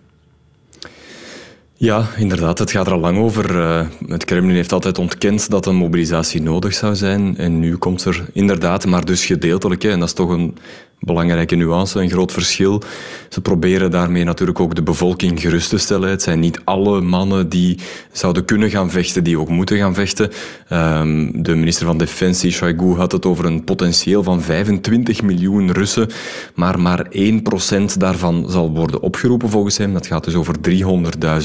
Ja, 1.75 2.07
inderdaad. 2.17 2.59
Het 2.59 2.71
gaat 2.71 2.87
er 2.87 2.93
al 2.93 2.99
lang 2.99 3.19
over. 3.19 3.57
Uh, 3.57 3.87
het 4.09 4.25
Kremlin 4.25 4.55
heeft 4.55 4.73
altijd 4.73 4.99
ontkend 4.99 5.51
dat 5.51 5.67
een 5.67 5.75
mobilisatie 5.75 6.43
nodig 6.43 6.75
zou 6.75 6.95
zijn. 6.95 7.37
En 7.37 7.59
nu 7.59 7.77
komt 7.77 8.05
er 8.05 8.27
inderdaad, 8.33 8.87
maar 8.87 9.05
dus 9.05 9.27
gedeeltelijk. 9.27 9.83
Hè, 9.83 9.91
en 9.91 9.99
dat 9.99 10.09
is 10.09 10.15
toch 10.15 10.31
een 10.31 10.57
belangrijke 11.04 11.56
nuance, 11.56 12.00
een 12.00 12.10
groot 12.10 12.32
verschil. 12.32 12.82
Ze 13.30 13.42
proberen 13.42 13.92
daarmee 13.92 14.24
natuurlijk 14.24 14.60
ook 14.60 14.76
de 14.76 14.84
bevolking 14.84 15.42
gerust 15.42 15.70
te 15.70 15.78
stellen. 15.78 16.10
Het 16.10 16.22
zijn 16.22 16.40
niet 16.40 16.62
alle 16.64 17.02
mannen 17.02 17.50
die 17.50 17.80
zouden 18.12 18.46
kunnen 18.46 18.70
gaan 18.70 18.90
vechten, 18.90 19.24
die 19.24 19.40
ook 19.40 19.50
moeten 19.50 19.78
gaan 19.78 19.94
vechten. 19.94 20.32
Um, 20.72 21.44
de 21.44 21.56
minister 21.56 21.86
van 21.86 21.98
Defensie, 21.98 22.52
Shoigu, 22.52 22.96
had 22.96 23.12
het 23.12 23.26
over 23.26 23.46
een 23.46 23.64
potentieel 23.64 24.24
van 24.24 24.42
25 24.42 25.22
miljoen 25.22 25.72
Russen. 25.72 26.10
Maar 26.56 26.80
maar 26.80 27.08
1% 27.12 27.98
daarvan 27.98 28.46
zal 28.50 28.72
worden 28.72 29.02
opgeroepen 29.02 29.50
volgens 29.50 29.78
hem. 29.78 29.94
Dat 29.94 30.08
gaat 30.08 30.24
dus 30.24 30.36
over 30.36 30.56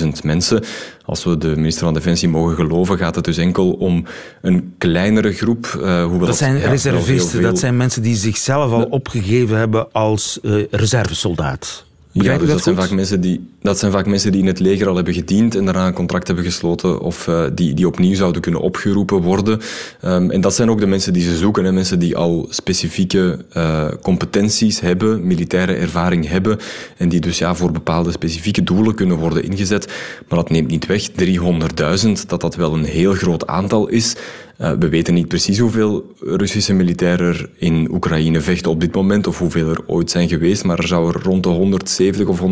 300.000 0.02 0.08
mensen. 0.22 0.64
Als 1.04 1.24
we 1.24 1.38
de 1.38 1.48
minister 1.48 1.84
van 1.84 1.94
Defensie 1.94 2.28
mogen 2.28 2.54
geloven, 2.54 2.98
gaat 2.98 3.14
het 3.14 3.24
dus 3.24 3.36
enkel 3.36 3.70
om 3.70 4.04
een 4.42 4.74
kleinere 4.78 5.32
groep. 5.32 5.78
Uh, 5.80 6.04
hoewel 6.04 6.26
dat 6.26 6.36
zijn 6.36 6.58
ja, 6.58 6.68
reservisten, 6.68 7.42
dat 7.42 7.58
zijn 7.58 7.76
mensen 7.76 8.02
die 8.02 8.16
zichzelf 8.16 8.72
al 8.72 8.82
opgegeven 8.82 9.47
hebben 9.56 9.92
als 9.92 10.38
uh, 10.42 10.64
reservesoldaat. 10.70 11.86
Ja, 12.12 12.38
dus 12.38 12.48
dat, 12.48 12.62
zijn 12.62 12.76
vaak 12.76 12.90
mensen 12.90 13.20
die, 13.20 13.48
dat 13.62 13.78
zijn 13.78 13.92
vaak 13.92 14.06
mensen 14.06 14.32
die 14.32 14.40
in 14.40 14.46
het 14.46 14.60
leger 14.60 14.88
al 14.88 14.96
hebben 14.96 15.14
gediend 15.14 15.54
en 15.54 15.64
daarna 15.64 15.86
een 15.86 15.92
contract 15.92 16.26
hebben 16.26 16.44
gesloten 16.44 17.00
of 17.00 17.26
uh, 17.26 17.44
die, 17.52 17.74
die 17.74 17.86
opnieuw 17.86 18.14
zouden 18.14 18.42
kunnen 18.42 18.60
opgeroepen 18.60 19.22
worden. 19.22 19.60
Um, 20.04 20.30
en 20.30 20.40
dat 20.40 20.54
zijn 20.54 20.70
ook 20.70 20.80
de 20.80 20.86
mensen 20.86 21.12
die 21.12 21.22
ze 21.22 21.36
zoeken. 21.36 21.64
Hè. 21.64 21.72
Mensen 21.72 21.98
die 21.98 22.16
al 22.16 22.46
specifieke 22.50 23.44
uh, 23.56 23.88
competenties 24.02 24.80
hebben, 24.80 25.26
militaire 25.26 25.74
ervaring 25.74 26.28
hebben 26.28 26.58
en 26.96 27.08
die 27.08 27.20
dus 27.20 27.38
ja, 27.38 27.54
voor 27.54 27.72
bepaalde 27.72 28.10
specifieke 28.10 28.62
doelen 28.62 28.94
kunnen 28.94 29.16
worden 29.16 29.44
ingezet. 29.44 29.86
Maar 30.28 30.38
dat 30.38 30.50
neemt 30.50 30.70
niet 30.70 30.86
weg, 30.86 31.08
300.000, 31.10 32.10
dat 32.26 32.40
dat 32.40 32.56
wel 32.56 32.74
een 32.74 32.84
heel 32.84 33.12
groot 33.12 33.46
aantal 33.46 33.88
is. 33.88 34.16
Uh, 34.60 34.70
we 34.78 34.88
weten 34.88 35.14
niet 35.14 35.28
precies 35.28 35.58
hoeveel 35.58 36.12
Russische 36.20 36.72
militairen 36.72 37.48
in 37.56 37.88
Oekraïne 37.90 38.40
vechten 38.40 38.70
op 38.70 38.80
dit 38.80 38.94
moment, 38.94 39.26
of 39.26 39.38
hoeveel 39.38 39.70
er 39.70 39.80
ooit 39.86 40.10
zijn 40.10 40.28
geweest, 40.28 40.64
maar 40.64 40.78
er 40.78 40.86
zou 40.86 41.18
rond 41.22 41.42
de 41.42 41.48
170 41.48 42.26
of 42.26 42.40
180.000 42.40 42.46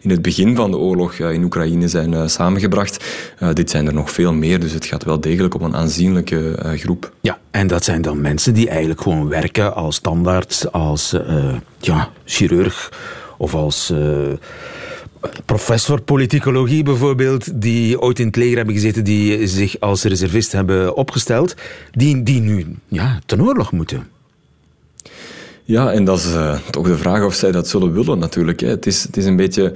in 0.00 0.10
het 0.10 0.22
begin 0.22 0.56
van 0.56 0.70
de 0.70 0.76
oorlog 0.76 1.14
in 1.18 1.44
Oekraïne 1.44 1.88
zijn 1.88 2.12
uh, 2.12 2.26
samengebracht. 2.26 3.04
dit 3.52 3.70
zijn 3.70 3.86
er 3.86 3.94
nog 3.94 4.10
veel 4.10 4.32
meer, 4.32 4.60
dus 4.60 4.72
het 4.72 4.84
gaat 4.84 5.04
wel 5.04 5.20
degelijk 5.20 5.54
om 5.54 5.62
een 5.62 5.76
aanzienlijke 5.76 6.74
groep. 6.76 7.12
Ja, 7.20 7.38
en 7.50 7.66
dat 7.66 7.84
zijn 7.84 8.02
dan 8.02 8.20
mensen 8.20 8.54
die 8.54 8.68
eigenlijk 8.68 9.00
gewoon 9.00 9.28
werken 9.28 9.74
als 9.74 9.96
standaard, 9.96 10.66
als 10.72 11.14
ja, 11.78 12.10
chirurg 12.24 12.92
of 13.38 13.54
als 13.54 13.92
professor 15.44 16.00
politicologie 16.00 16.82
bijvoorbeeld, 16.82 17.60
die 17.60 18.00
ooit 18.00 18.18
in 18.18 18.26
het 18.26 18.36
leger 18.36 18.56
hebben 18.56 18.74
gezeten, 18.74 19.04
die 19.04 19.46
zich 19.46 19.80
als 19.80 20.02
reservist 20.02 20.52
hebben 20.52 20.96
opgesteld, 20.96 21.54
die, 21.90 22.22
die 22.22 22.40
nu 22.40 22.66
ja, 22.88 23.20
ten 23.26 23.42
oorlog 23.42 23.72
moeten. 23.72 24.08
Ja, 25.64 25.92
en 25.92 26.04
dat 26.04 26.18
is 26.18 26.32
uh, 26.32 26.58
toch 26.70 26.86
de 26.86 26.96
vraag 26.96 27.24
of 27.24 27.34
zij 27.34 27.52
dat 27.52 27.68
zullen 27.68 27.92
willen 27.92 28.18
natuurlijk. 28.18 28.60
Hè. 28.60 28.68
Het, 28.68 28.86
is, 28.86 29.02
het 29.02 29.16
is 29.16 29.24
een 29.24 29.36
beetje 29.36 29.72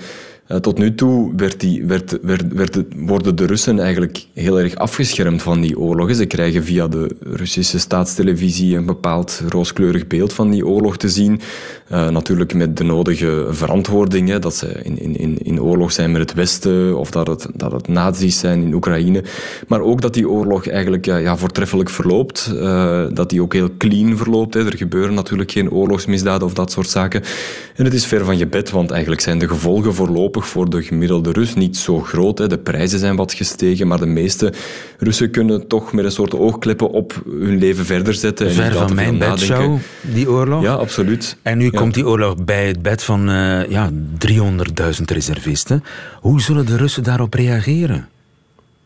tot 0.60 0.78
nu 0.78 0.94
toe 0.94 1.32
werd 1.36 1.60
die, 1.60 1.84
werd, 1.84 2.18
werd, 2.52 2.78
worden 2.96 3.36
de 3.36 3.46
Russen 3.46 3.78
eigenlijk 3.78 4.26
heel 4.34 4.60
erg 4.60 4.74
afgeschermd 4.74 5.42
van 5.42 5.60
die 5.60 5.78
oorlog. 5.78 6.14
Ze 6.14 6.26
krijgen 6.26 6.64
via 6.64 6.88
de 6.88 7.16
Russische 7.20 7.78
staatstelevisie 7.78 8.76
een 8.76 8.86
bepaald 8.86 9.42
rooskleurig 9.48 10.06
beeld 10.06 10.32
van 10.32 10.50
die 10.50 10.66
oorlog 10.66 10.96
te 10.96 11.08
zien. 11.08 11.40
Uh, 11.92 12.08
natuurlijk 12.08 12.54
met 12.54 12.76
de 12.76 12.84
nodige 12.84 13.46
verantwoording, 13.50 14.28
hè, 14.28 14.38
dat 14.38 14.54
ze 14.54 14.66
in, 14.82 15.18
in, 15.18 15.38
in 15.38 15.62
oorlog 15.62 15.92
zijn 15.92 16.12
met 16.12 16.20
het 16.20 16.34
Westen 16.34 16.98
of 16.98 17.10
dat 17.10 17.26
het, 17.26 17.46
dat 17.54 17.72
het 17.72 17.88
nazi's 17.88 18.38
zijn 18.38 18.62
in 18.62 18.74
Oekraïne. 18.74 19.24
Maar 19.68 19.80
ook 19.80 20.00
dat 20.00 20.14
die 20.14 20.28
oorlog 20.28 20.68
eigenlijk 20.68 21.04
ja, 21.04 21.36
voortreffelijk 21.36 21.90
verloopt. 21.90 22.54
dat 23.14 23.30
die 23.30 23.42
ook 23.42 23.52
heel 23.52 23.70
clean 23.78 24.16
verloopt. 24.16 24.54
Hè. 24.54 24.66
Er 24.66 24.76
gebeuren 24.76 25.14
natuurlijk 25.14 25.50
geen 25.50 25.70
oorlogsmisdaden 25.70 26.46
of 26.46 26.54
dat 26.54 26.72
soort 26.72 26.88
zaken. 26.88 27.22
En 27.76 27.84
het 27.84 27.94
is 27.94 28.06
ver 28.06 28.24
van 28.24 28.38
je 28.38 28.46
bed, 28.46 28.70
want 28.70 28.90
eigenlijk 28.90 29.20
zijn 29.20 29.38
de 29.38 29.48
gevolgen 29.48 29.94
voorlopig 29.94 30.39
voor 30.46 30.70
de 30.70 30.82
gemiddelde 30.82 31.32
Rus 31.32 31.54
niet 31.54 31.76
zo 31.76 32.00
groot. 32.00 32.38
Hè. 32.38 32.46
De 32.46 32.58
prijzen 32.58 32.98
zijn 32.98 33.16
wat 33.16 33.32
gestegen, 33.32 33.86
maar 33.86 33.98
de 33.98 34.06
meeste 34.06 34.52
Russen 34.98 35.30
kunnen 35.30 35.66
toch 35.66 35.92
met 35.92 36.04
een 36.04 36.12
soort 36.12 36.34
oogkleppen 36.34 36.90
op 36.90 37.22
hun 37.40 37.58
leven 37.58 37.84
verder 37.84 38.14
zetten. 38.14 38.52
Ver 38.52 38.72
van 38.72 38.94
mijn 38.94 39.18
bedshow, 39.18 39.78
die 40.00 40.30
oorlog. 40.30 40.62
Ja, 40.62 40.72
absoluut. 40.72 41.36
En 41.42 41.58
nu 41.58 41.70
komt 41.70 41.94
die 41.94 42.06
oorlog 42.06 42.44
bij 42.44 42.66
het 42.66 42.82
bed 42.82 43.02
van 43.02 43.30
uh, 43.30 43.70
ja, 43.70 43.90
300.000 44.28 45.04
reservisten. 45.04 45.84
Hoe 46.20 46.40
zullen 46.40 46.66
de 46.66 46.76
Russen 46.76 47.02
daarop 47.02 47.34
reageren? 47.34 48.08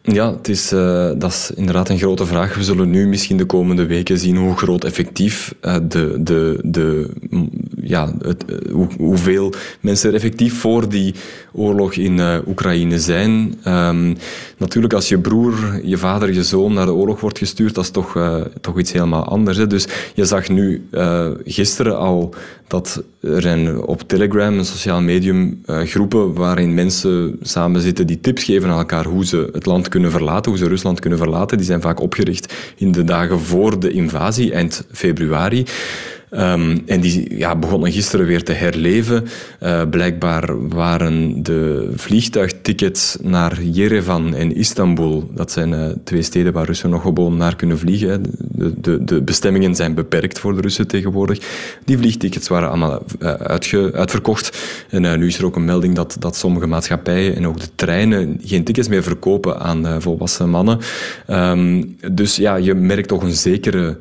Ja, 0.07 0.33
het 0.33 0.49
is, 0.49 0.73
uh, 0.73 1.11
dat 1.17 1.31
is 1.31 1.51
inderdaad 1.55 1.89
een 1.89 1.99
grote 1.99 2.27
vraag. 2.27 2.55
We 2.55 2.65
zullen 2.65 2.91
nu 2.91 3.07
misschien 3.07 3.37
de 3.37 3.45
komende 3.45 3.87
weken 3.87 4.19
zien 4.19 4.37
hoe 4.37 4.57
groot 4.57 4.85
effectief 4.85 5.55
uh, 5.63 5.77
de, 5.83 6.17
de, 6.21 6.59
de, 6.63 7.11
ja, 7.87 8.15
het, 8.19 8.45
hoe, 8.73 8.89
hoeveel 8.99 9.53
mensen 9.81 10.09
er 10.09 10.15
effectief 10.15 10.61
voor 10.61 10.89
die 10.89 11.15
oorlog 11.53 11.95
in 11.95 12.21
Oekraïne 12.47 12.99
zijn. 12.99 13.55
Um, 13.67 14.17
natuurlijk, 14.57 14.95
als 14.95 15.09
je 15.09 15.19
broer, 15.19 15.81
je 15.83 15.99
vader, 15.99 16.33
je 16.33 16.43
zoon 16.43 16.73
naar 16.73 16.87
de 16.87 16.93
oorlog 16.93 17.21
wordt 17.21 17.39
gestuurd, 17.39 17.75
dat 17.75 17.85
is 17.85 17.91
toch, 17.91 18.19
toch 18.61 18.79
iets 18.79 18.93
helemaal 18.93 19.25
anders. 19.25 19.57
Hè? 19.57 19.67
Dus 19.67 19.87
je 20.15 20.25
zag 20.25 20.49
nu 20.49 20.89
gisteren 21.45 21.99
al 21.99 22.35
dat 22.69 23.03
er 23.21 23.43
zijn 23.43 23.83
op 23.83 24.03
Telegram, 24.09 24.59
een 24.59 24.65
sociaal 24.65 25.01
medium, 25.01 25.63
groepen 25.67 26.35
waarin 26.35 26.75
mensen 26.75 27.39
samen 27.43 27.81
zitten 27.81 28.07
die 28.07 28.21
tips 28.21 28.45
geven 28.45 28.71
aan 28.71 28.79
elkaar 28.79 29.05
hoe 29.05 29.27
ze 29.27 29.49
het 29.53 29.67
land 29.67 29.89
kunnen 29.89 30.11
verlaten, 30.11 30.51
hoe 30.51 30.61
ze 30.61 30.69
Rusland 30.69 31.01
kunnen 31.01 31.19
verlaten. 31.19 31.57
Die 31.57 31.67
zijn 31.67 31.81
vaak 31.81 32.01
opgericht 32.01 32.55
in 32.77 32.93
de 32.93 33.05
dagen 33.05 33.41
voor 33.41 33.81
de 33.81 33.91
invasie, 33.91 34.53
eind 34.53 34.87
februari. 34.93 35.65
Um, 36.39 36.83
en 36.87 37.01
die 37.01 37.37
ja, 37.39 37.57
begonnen 37.57 37.93
gisteren 37.93 38.27
weer 38.27 38.43
te 38.45 38.53
herleven. 38.53 39.25
Uh, 39.63 39.83
blijkbaar 39.91 40.69
waren 40.69 41.43
de 41.43 41.93
vliegtuigtickets 41.97 43.17
naar 43.23 43.63
Yerevan 43.63 44.35
en 44.35 44.57
Istanbul, 44.57 45.31
dat 45.35 45.53
zijn 45.53 45.73
uh, 45.73 45.87
twee 46.05 46.23
steden 46.23 46.53
waar 46.53 46.67
Russen 46.67 46.91
nog 46.91 47.03
gewoon 47.03 47.37
naar 47.37 47.57
kunnen 47.57 47.79
vliegen. 47.79 48.23
De, 48.39 48.81
de, 48.81 49.05
de, 49.05 49.23
bestemmingen 49.23 49.75
zijn 49.75 49.95
beperkt 49.95 50.39
voor 50.39 50.55
de 50.55 50.61
Russen 50.61 50.87
tegenwoordig. 50.87 51.39
Die 51.85 51.99
vliegtickets 51.99 52.49
waren 52.49 52.69
allemaal 52.69 53.03
uitge, 53.39 53.93
uitverkocht. 53.93 54.59
En 54.91 55.19
nu 55.19 55.27
is 55.27 55.39
er 55.39 55.45
ook 55.45 55.57
een 55.57 55.65
melding 55.65 55.95
dat, 55.95 56.17
dat 56.19 56.37
sommige 56.37 56.67
maatschappijen 56.67 57.37
en 57.37 57.47
ook 57.47 57.61
de 57.61 57.69
treinen 57.75 58.41
geen 58.45 58.65
tickets 58.65 58.89
meer 58.89 59.03
verkopen 59.03 59.61
aan 59.61 60.03
volwassen 60.03 60.51
mannen. 60.51 60.79
Um, 61.31 61.97
dus 62.13 62.37
ja, 62.37 62.57
je 62.57 62.75
merkt 62.75 63.09
toch 63.09 63.23
een 63.23 63.35
zekere 63.35 63.97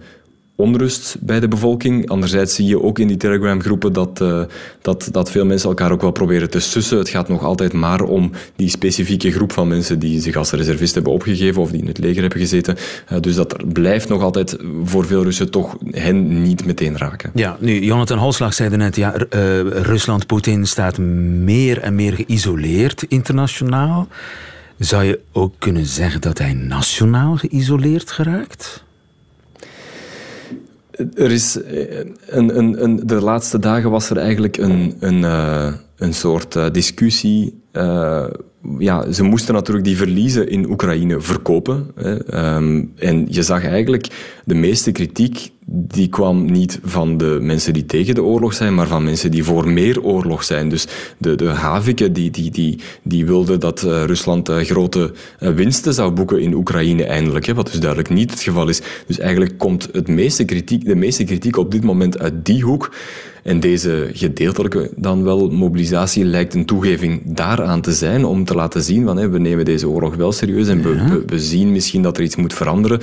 onrust 0.64 1.16
bij 1.20 1.40
de 1.40 1.48
bevolking. 1.48 2.10
Anderzijds 2.10 2.56
zie 2.56 2.68
je 2.68 2.82
ook 2.82 3.00
in 3.00 3.08
die 3.08 3.18
Telegram-groepen 3.18 3.94
dat, 3.94 4.20
uh, 4.22 4.44
dat, 4.82 5.10
dat 5.12 5.32
veel 5.32 5.46
mensen 5.46 5.70
elkaar 5.70 5.92
ook 5.92 6.02
wel 6.02 6.12
proberen 6.12 6.50
te 6.50 6.60
sussen. 6.60 6.98
Het 6.98 7.10
gaat 7.10 7.28
nog 7.28 7.44
altijd 7.44 7.74
maar 7.74 8.02
om 8.02 8.32
die 8.56 8.70
specifieke 8.70 9.32
groep 9.32 9.52
van 9.52 9.68
mensen 9.68 10.00
die 10.00 10.22
zich 10.22 10.36
als 10.36 10.52
reservist 10.52 10.94
hebben 10.94 11.14
opgegeven 11.14 11.62
of 11.62 11.72
die 11.72 11.82
in 11.82 11.88
het 11.88 11.98
leger 11.98 12.22
hebben 12.22 12.40
gezeten. 12.40 12.76
Uh, 13.12 13.20
dus 13.20 13.36
dat 13.36 13.74
blijft 13.74 14.10
nog 14.10 14.22
altijd 14.22 14.58
voor 14.84 15.06
veel 15.06 15.24
Russen 15.24 15.52
toch 15.52 15.78
hen 15.92 16.42
niet 16.42 16.66
meteen 16.66 16.98
raken. 16.98 17.32
Ja, 17.34 17.58
nu, 17.60 17.80
Jonathan 17.80 18.18
Holslag 18.18 18.54
zei 18.54 18.78
net, 18.78 18.96
ja, 18.96 19.16
uh, 19.16 19.60
Rusland, 19.62 20.28
Poetin 20.28 20.66
staat 20.66 20.98
meer 20.98 21.80
en 21.80 21.96
meer 21.96 22.14
geïsoleerd 22.14 23.06
internationaal. 23.08 24.08
Zou 24.78 25.04
je 25.04 25.20
ook 25.32 25.54
kunnen 25.58 25.86
zeggen 25.86 26.22
dat 26.22 26.38
hij 26.38 26.54
nationaal 26.54 27.36
geïsoleerd 27.36 28.12
geraakt? 28.12 28.84
Er 31.14 31.32
is 31.32 31.60
een, 32.28 32.58
een, 32.58 32.84
een, 32.84 33.08
de 33.08 33.22
laatste 33.22 33.60
dagen 33.60 33.92
was 33.92 34.10
er 34.10 34.18
eigenlijk 34.18 34.58
een, 34.58 34.96
een, 35.00 35.20
uh, 35.20 35.74
een 35.96 36.14
soort 36.14 36.56
uh, 36.56 36.66
discussie. 36.72 37.62
Ja, 38.78 39.12
ze 39.12 39.24
moesten 39.24 39.54
natuurlijk 39.54 39.86
die 39.86 39.98
verliezen 39.98 40.50
in 40.50 40.70
Oekraïne 40.70 41.22
verkopen. 41.22 41.88
Hè. 41.96 42.56
Um, 42.56 42.92
en 42.96 43.26
je 43.30 43.42
zag 43.42 43.66
eigenlijk 43.66 44.08
de 44.46 44.56
meeste 44.56 44.92
kritiek 44.92 45.52
die 45.66 46.08
kwam 46.08 46.52
niet 46.52 46.80
van 46.84 47.18
de 47.18 47.38
mensen 47.42 47.74
die 47.74 47.86
tegen 47.86 48.16
de 48.16 48.24
oorlog 48.24 48.54
zijn, 48.54 48.76
maar 48.76 48.88
van 48.88 49.04
mensen 49.04 49.32
die 49.32 49.44
voor 49.44 49.68
meer 49.68 50.02
oorlog 50.02 50.44
zijn. 50.44 50.70
Dus 50.70 50.88
de, 51.18 51.36
de 51.36 51.48
Haviken 51.48 52.14
die, 52.14 52.32
die, 52.32 52.52
die, 52.52 52.80
die 53.04 53.26
wilden 53.26 53.60
dat 53.60 53.84
uh, 53.84 54.04
Rusland 54.04 54.50
uh, 54.50 54.58
grote 54.58 55.12
uh, 55.40 55.50
winsten 55.50 55.94
zou 55.94 56.12
boeken 56.12 56.42
in 56.42 56.54
Oekraïne 56.54 57.04
eindelijk, 57.04 57.46
hè, 57.46 57.54
wat 57.54 57.66
dus 57.66 57.80
duidelijk 57.80 58.10
niet 58.10 58.32
het 58.32 58.42
geval 58.42 58.70
is. 58.70 58.82
Dus 59.08 59.20
eigenlijk 59.20 59.58
komt 59.58 59.90
het 59.92 60.08
meeste 60.08 60.46
kritiek, 60.46 60.86
de 60.86 60.96
meeste 60.96 61.24
kritiek 61.24 61.58
op 61.58 61.72
dit 61.72 61.84
moment 61.84 62.20
uit 62.20 62.46
die 62.46 62.64
hoek. 62.64 62.92
En 63.44 63.60
deze 63.60 64.10
gedeeltelijke 64.14 64.92
dan 64.96 65.24
wel 65.24 65.50
mobilisatie 65.50 66.26
lijkt 66.26 66.54
een 66.54 66.66
toegeving 66.66 67.22
daaraan 67.26 67.82
te 67.82 67.92
zijn 67.92 68.26
om 68.26 68.46
te 68.46 68.56
laten 68.56 68.82
zien 68.82 69.06
van 69.06 69.18
hé, 69.18 69.30
we 69.30 69.40
nemen 69.40 69.66
deze 69.66 69.90
oorlog 69.90 70.16
wel 70.16 70.32
serieus 70.32 70.68
en 70.68 70.84
we, 70.84 70.90
we, 70.90 71.24
we 71.26 71.40
zien 71.40 71.72
misschien 71.72 72.02
dat 72.02 72.18
er 72.18 72.24
iets 72.24 72.36
moet 72.36 72.54
veranderen. 72.54 73.00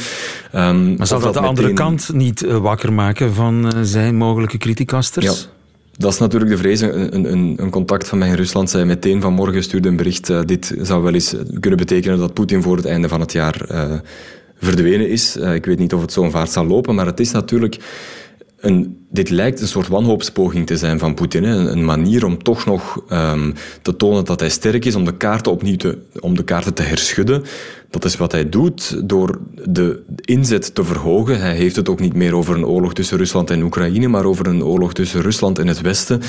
Um, 0.54 0.96
maar 0.96 1.06
zal 1.06 1.20
dat, 1.20 1.34
dat 1.34 1.42
de 1.42 1.48
andere 1.48 1.72
kant 1.72 2.10
niet 2.12 2.42
wakker 2.58 2.92
maken 2.92 3.34
van 3.34 3.72
zijn 3.82 4.16
mogelijke 4.16 4.58
kritiekasters? 4.58 5.26
Ja. 5.26 5.48
Dat 5.96 6.12
is 6.12 6.18
natuurlijk 6.18 6.50
de 6.50 6.56
vrees. 6.56 6.80
Een, 6.80 7.32
een, 7.32 7.54
een, 7.62 7.70
contact 7.70 8.08
van 8.08 8.18
mij 8.18 8.28
in 8.28 8.34
Rusland 8.34 8.70
zei 8.70 8.84
meteen 8.84 9.20
vanmorgen 9.20 9.62
stuurde 9.62 9.88
een 9.88 9.96
bericht. 9.96 10.28
Uh, 10.28 10.40
dit 10.44 10.74
zou 10.80 11.02
wel 11.02 11.14
eens 11.14 11.34
kunnen 11.60 11.78
betekenen 11.78 12.18
dat 12.18 12.34
Poetin 12.34 12.62
voor 12.62 12.76
het 12.76 12.86
einde 12.86 13.08
van 13.08 13.20
het 13.20 13.32
jaar 13.32 13.66
verdwenen 14.58 15.08
is. 15.08 15.36
Ik 15.36 15.64
weet 15.64 15.78
niet 15.78 15.94
of 15.94 16.00
het 16.00 16.12
zo'n 16.12 16.30
vaart 16.30 16.50
zal 16.50 16.66
lopen, 16.66 16.94
maar 16.94 17.06
het 17.06 17.20
is 17.20 17.30
natuurlijk 17.30 17.78
een, 18.60 19.06
dit 19.10 19.30
lijkt 19.30 19.60
een 19.60 19.68
soort 19.68 19.88
wanhoopspoging 19.88 20.66
te 20.66 20.76
zijn 20.76 20.98
van 20.98 21.14
Poetin. 21.14 21.44
Een, 21.44 21.72
een, 21.72 21.84
manier 21.84 22.24
om 22.24 22.42
toch 22.42 22.64
nog 22.64 23.02
um, 23.12 23.54
te 23.82 23.96
tonen 23.96 24.24
dat 24.24 24.40
hij 24.40 24.48
sterk 24.48 24.84
is, 24.84 24.94
om 24.94 25.04
de 25.04 25.16
kaarten 25.16 25.52
opnieuw 25.52 25.76
te, 25.76 25.98
om 26.20 26.36
de 26.36 26.44
kaarten 26.44 26.74
te 26.74 26.82
herschudden. 26.82 27.42
Dat 27.90 28.04
is 28.04 28.16
wat 28.16 28.32
hij 28.32 28.48
doet 28.48 29.08
door 29.08 29.38
de 29.64 30.02
inzet 30.24 30.74
te 30.74 30.84
verhogen. 30.84 31.40
Hij 31.40 31.54
heeft 31.54 31.76
het 31.76 31.88
ook 31.88 32.00
niet 32.00 32.14
meer 32.14 32.34
over 32.34 32.54
een 32.54 32.66
oorlog 32.66 32.94
tussen 32.94 33.18
Rusland 33.18 33.50
en 33.50 33.62
Oekraïne, 33.62 34.08
maar 34.08 34.24
over 34.24 34.46
een 34.46 34.64
oorlog 34.64 34.92
tussen 34.92 35.20
Rusland 35.20 35.58
en 35.58 35.66
het 35.66 35.80
Westen. 35.80 36.20
Uh, 36.20 36.26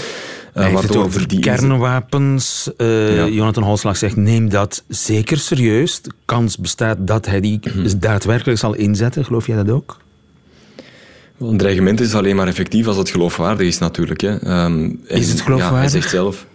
hij 0.53 0.69
heeft 0.69 0.83
het 0.83 0.95
over 0.95 1.27
die 1.27 1.39
kernwapens. 1.39 2.71
Uh, 2.77 3.15
ja. 3.15 3.27
Jonathan 3.27 3.63
Holslag 3.63 3.97
zegt, 3.97 4.15
neem 4.15 4.49
dat 4.49 4.83
zeker 4.87 5.37
serieus. 5.37 6.01
De 6.01 6.11
kans 6.25 6.57
bestaat 6.57 6.97
dat 6.99 7.25
hij 7.25 7.39
die 7.39 7.59
daadwerkelijk 7.97 8.59
zal 8.59 8.73
inzetten. 8.73 9.25
Geloof 9.25 9.47
jij 9.47 9.55
dat 9.55 9.69
ook? 9.69 9.97
Een 11.41 11.57
dreigement 11.57 11.99
is 11.99 12.15
alleen 12.15 12.35
maar 12.35 12.47
effectief 12.47 12.87
als 12.87 12.97
het 12.97 13.09
geloofwaardig 13.09 13.67
is, 13.67 13.77
natuurlijk. 13.77 14.21
Hè. 14.21 14.63
Um, 14.65 15.01
is 15.07 15.29
het 15.29 15.41
geloofwaardig? 15.41 15.75
Ja, 15.75 15.81
hij 15.81 15.89
zegt 15.89 16.09
zelf. 16.09 16.45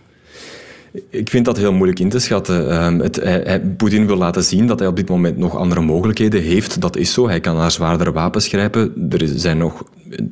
Ik 1.10 1.30
vind 1.30 1.44
dat 1.44 1.56
heel 1.56 1.72
moeilijk 1.72 1.98
in 2.00 2.08
te 2.08 2.18
schatten. 2.18 2.84
Um, 2.84 3.00
het, 3.00 3.16
hij, 3.16 3.40
hij, 3.44 3.60
Poetin 3.60 4.06
wil 4.06 4.16
laten 4.16 4.44
zien 4.44 4.66
dat 4.66 4.78
hij 4.78 4.88
op 4.88 4.96
dit 4.96 5.08
moment 5.08 5.36
nog 5.36 5.56
andere 5.56 5.80
mogelijkheden 5.80 6.42
heeft. 6.42 6.80
Dat 6.80 6.96
is 6.96 7.12
zo. 7.12 7.28
Hij 7.28 7.40
kan 7.40 7.56
naar 7.56 7.70
zwaardere 7.70 8.12
wapens 8.12 8.46
grijpen. 8.48 9.08
Er 9.10 9.28
zijn 9.34 9.58
nog 9.58 9.84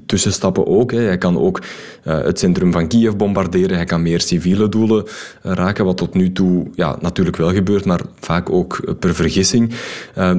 tussenstappen 0.07 0.67
ook. 0.67 0.93
Hè. 0.93 0.99
Hij 0.99 1.19
kan 1.19 1.39
ook 1.39 1.63
uh, 2.05 2.23
het 2.23 2.39
centrum 2.39 2.73
van 2.73 2.89
Kiev 2.89 3.15
bombarderen. 3.15 3.77
Hij 3.77 3.85
kan 3.85 4.03
meer 4.03 4.21
civiele 4.21 4.69
doelen 4.69 5.05
uh, 5.05 5.53
raken, 5.53 5.85
wat 5.85 5.97
tot 5.97 6.15
nu 6.15 6.33
toe 6.33 6.67
ja, 6.75 6.97
natuurlijk 7.01 7.37
wel 7.37 7.53
gebeurt, 7.53 7.85
maar 7.85 8.01
vaak 8.21 8.51
ook 8.51 8.95
per 8.99 9.15
vergissing. 9.15 9.75
Uh, 10.19 10.33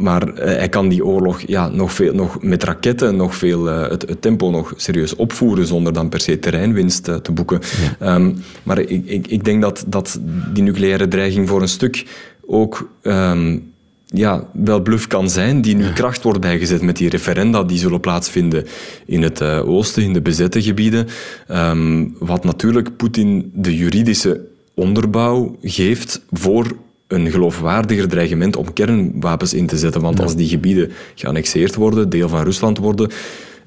maar 0.00 0.26
hij 0.34 0.68
kan 0.68 0.88
die 0.88 1.04
oorlog 1.04 1.40
ja, 1.40 1.68
nog, 1.68 1.92
veel, 1.92 2.14
nog 2.14 2.42
met 2.42 2.64
raketten 2.64 3.16
nog 3.16 3.34
veel 3.34 3.64
het, 3.64 4.08
het, 4.08 4.22
tempo 4.22 4.50
nog 4.50 4.72
serieus 4.76 5.16
opvoeren 5.16 5.66
zonder 5.66 5.92
dan 5.92 6.08
per 6.08 6.20
se 6.20 6.38
terreinwinst 6.38 7.04
te 7.04 7.32
boeken. 7.32 7.60
Ja. 8.00 8.14
Um, 8.14 8.42
maar 8.62 8.78
ik, 8.78 9.02
ik, 9.04 9.26
ik 9.26 9.44
denk 9.44 9.62
dat, 9.62 9.84
dat 9.86 10.20
die 10.52 10.62
nucleaire 10.62 11.08
dreiging 11.08 11.48
voor 11.48 11.62
een 11.62 11.68
stuk 11.68 12.06
ook 12.46 12.90
um, 13.02 13.69
ja, 14.12 14.48
wel 14.52 14.80
bluff 14.80 15.06
kan 15.06 15.30
zijn, 15.30 15.60
die 15.60 15.76
nu 15.76 15.92
kracht 15.92 16.22
wordt 16.22 16.40
bijgezet 16.40 16.82
met 16.82 16.96
die 16.96 17.08
referenda 17.08 17.62
die 17.62 17.78
zullen 17.78 18.00
plaatsvinden 18.00 18.66
in 19.06 19.22
het 19.22 19.40
uh, 19.40 19.68
oosten, 19.68 20.02
in 20.02 20.12
de 20.12 20.20
bezette 20.20 20.62
gebieden. 20.62 21.06
Um, 21.50 22.16
wat 22.18 22.44
natuurlijk 22.44 22.96
Poetin 22.96 23.50
de 23.54 23.76
juridische 23.76 24.40
onderbouw 24.74 25.56
geeft 25.62 26.20
voor 26.30 26.76
een 27.06 27.30
geloofwaardiger 27.30 28.08
dreigement 28.08 28.56
om 28.56 28.72
kernwapens 28.72 29.54
in 29.54 29.66
te 29.66 29.78
zetten. 29.78 30.00
Want 30.00 30.20
als 30.20 30.36
die 30.36 30.48
gebieden 30.48 30.90
geannexeerd 31.14 31.74
worden, 31.74 32.08
deel 32.08 32.28
van 32.28 32.44
Rusland 32.44 32.78
worden, 32.78 33.10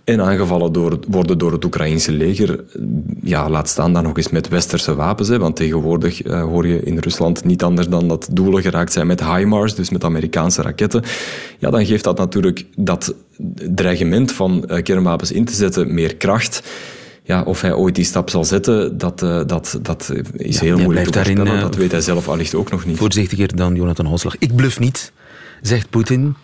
en 0.04 0.22
aangevallen 0.22 0.72
door, 0.72 1.00
worden 1.08 1.38
door 1.38 1.52
het 1.52 1.66
Oekraïnse 1.66 2.12
leger. 2.12 2.64
Ja, 3.22 3.50
laat 3.50 3.70
staan 3.70 3.94
dan 3.94 4.04
nog 4.04 4.18
eens 4.18 4.30
met 4.30 4.48
westerse 4.48 4.96
wapens. 4.96 5.28
Hè, 5.28 5.40
want 5.40 5.56
tegenwoordig 5.56 6.26
uh, 6.26 6.42
hoor 6.42 6.68
je 6.68 6.84
in 6.84 6.98
Rusland 6.98 7.44
niet 7.44 7.64
anders 7.64 7.88
dan 7.88 8.08
dat 8.08 8.28
doelen 8.32 8.62
geraakt 8.62 8.94
zijn 8.94 9.08
met 9.08 9.24
HIMARS, 9.24 9.76
dus 9.76 9.90
met 9.90 10.04
Amerikaanse 10.04 10.62
raketten. 10.62 11.04
Ja, 11.60 11.70
dan 11.70 11.86
geeft 11.86 12.04
dat 12.04 12.18
natuurlijk 12.18 12.66
dat 12.76 13.14
dreigement 13.76 14.32
van 14.32 14.64
uh, 14.68 14.82
kernwapens 14.84 15.32
in 15.32 15.46
te 15.46 15.54
zetten 15.54 15.94
meer 15.94 16.16
kracht. 16.16 16.64
Ja, 17.24 17.44
of 17.44 17.62
hij 17.62 17.74
ooit 17.74 17.96
die 17.96 18.06
stap 18.06 18.30
zal 18.30 18.46
zetten, 18.46 18.98
dat, 18.98 19.22
uh, 19.22 19.42
dat, 19.46 19.80
dat 19.82 20.14
is 20.34 20.60
ja, 20.60 20.66
heel 20.66 20.78
moeilijk 20.78 21.06
te. 21.06 21.12
Daarin, 21.12 21.46
dat 21.46 21.76
weet 21.76 21.92
hij 21.92 22.02
zelf 22.02 22.28
allicht 22.28 22.56
ook 22.56 22.72
nog 22.72 22.86
niet. 22.86 22.98
Voorzichtiger 22.98 23.56
dan 23.56 23.76
Jonathan 23.76 24.06
Holslag. 24.06 24.38
Ik 24.38 24.56
bluf 24.56 24.80
niet, 24.80 25.12
zegt 25.62 25.90
Poetin. 25.90 26.36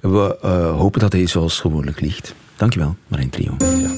We 0.00 0.36
hopen 0.76 1.00
dat 1.00 1.12
hij 1.12 1.26
zoals 1.26 1.60
gewoonlijk 1.60 2.00
ligt. 2.00 2.34
Dankjewel, 2.60 2.96
Marijn 3.08 3.30
Trio. 3.30 3.56
Ja. 3.58 3.90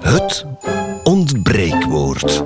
Het 0.00 0.46
ontbreekwoord. 1.04 2.44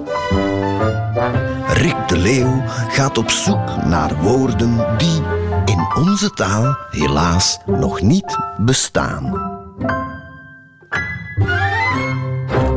Rick 1.73 2.09
de 2.09 2.19
Leeuw 2.19 2.63
gaat 2.67 3.19
op 3.19 3.31
zoek 3.31 3.85
naar 3.85 4.23
woorden 4.23 4.99
die 4.99 5.23
in 5.65 5.87
onze 5.95 6.31
taal 6.31 6.77
helaas 6.91 7.59
nog 7.67 8.01
niet 8.01 8.39
bestaan. 8.59 9.33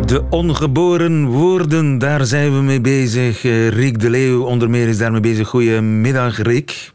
De 0.05 0.23
ongeboren 0.29 1.25
woorden, 1.25 1.97
daar 1.97 2.25
zijn 2.25 2.53
we 2.53 2.61
mee 2.61 2.81
bezig. 2.81 3.41
Rick 3.69 3.99
de 3.99 4.09
Leeuw 4.09 4.43
onder 4.43 4.69
meer 4.69 4.87
is 4.87 4.97
daarmee 4.97 5.21
bezig. 5.21 5.47
Goedemiddag, 5.47 6.37
Rick. 6.37 6.93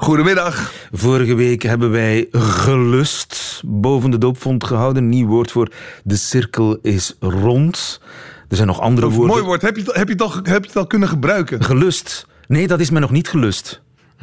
Goedemiddag. 0.00 0.72
Vorige 0.92 1.34
week 1.34 1.62
hebben 1.62 1.90
wij 1.90 2.28
gelust 2.32 3.62
boven 3.64 4.10
de 4.10 4.18
doopvond 4.18 4.64
gehouden. 4.64 5.08
Nieuw 5.08 5.26
woord 5.26 5.50
voor 5.50 5.72
de 6.04 6.16
cirkel 6.16 6.78
is 6.82 7.16
rond. 7.20 8.00
Er 8.48 8.56
zijn 8.56 8.68
nog 8.68 8.80
andere 8.80 9.08
woorden. 9.08 9.34
Mooi 9.34 9.42
woord. 9.42 9.62
Heb 9.62 9.76
je, 9.76 9.82
heb, 9.92 10.06
je 10.06 10.12
het 10.12 10.22
al, 10.22 10.32
heb 10.34 10.62
je 10.62 10.66
het 10.68 10.76
al 10.76 10.86
kunnen 10.86 11.08
gebruiken? 11.08 11.64
Gelust. 11.64 12.26
Nee, 12.46 12.66
dat 12.66 12.80
is 12.80 12.90
mij 12.90 13.00
nog 13.00 13.10
niet 13.10 13.28
gelust. 13.28 13.80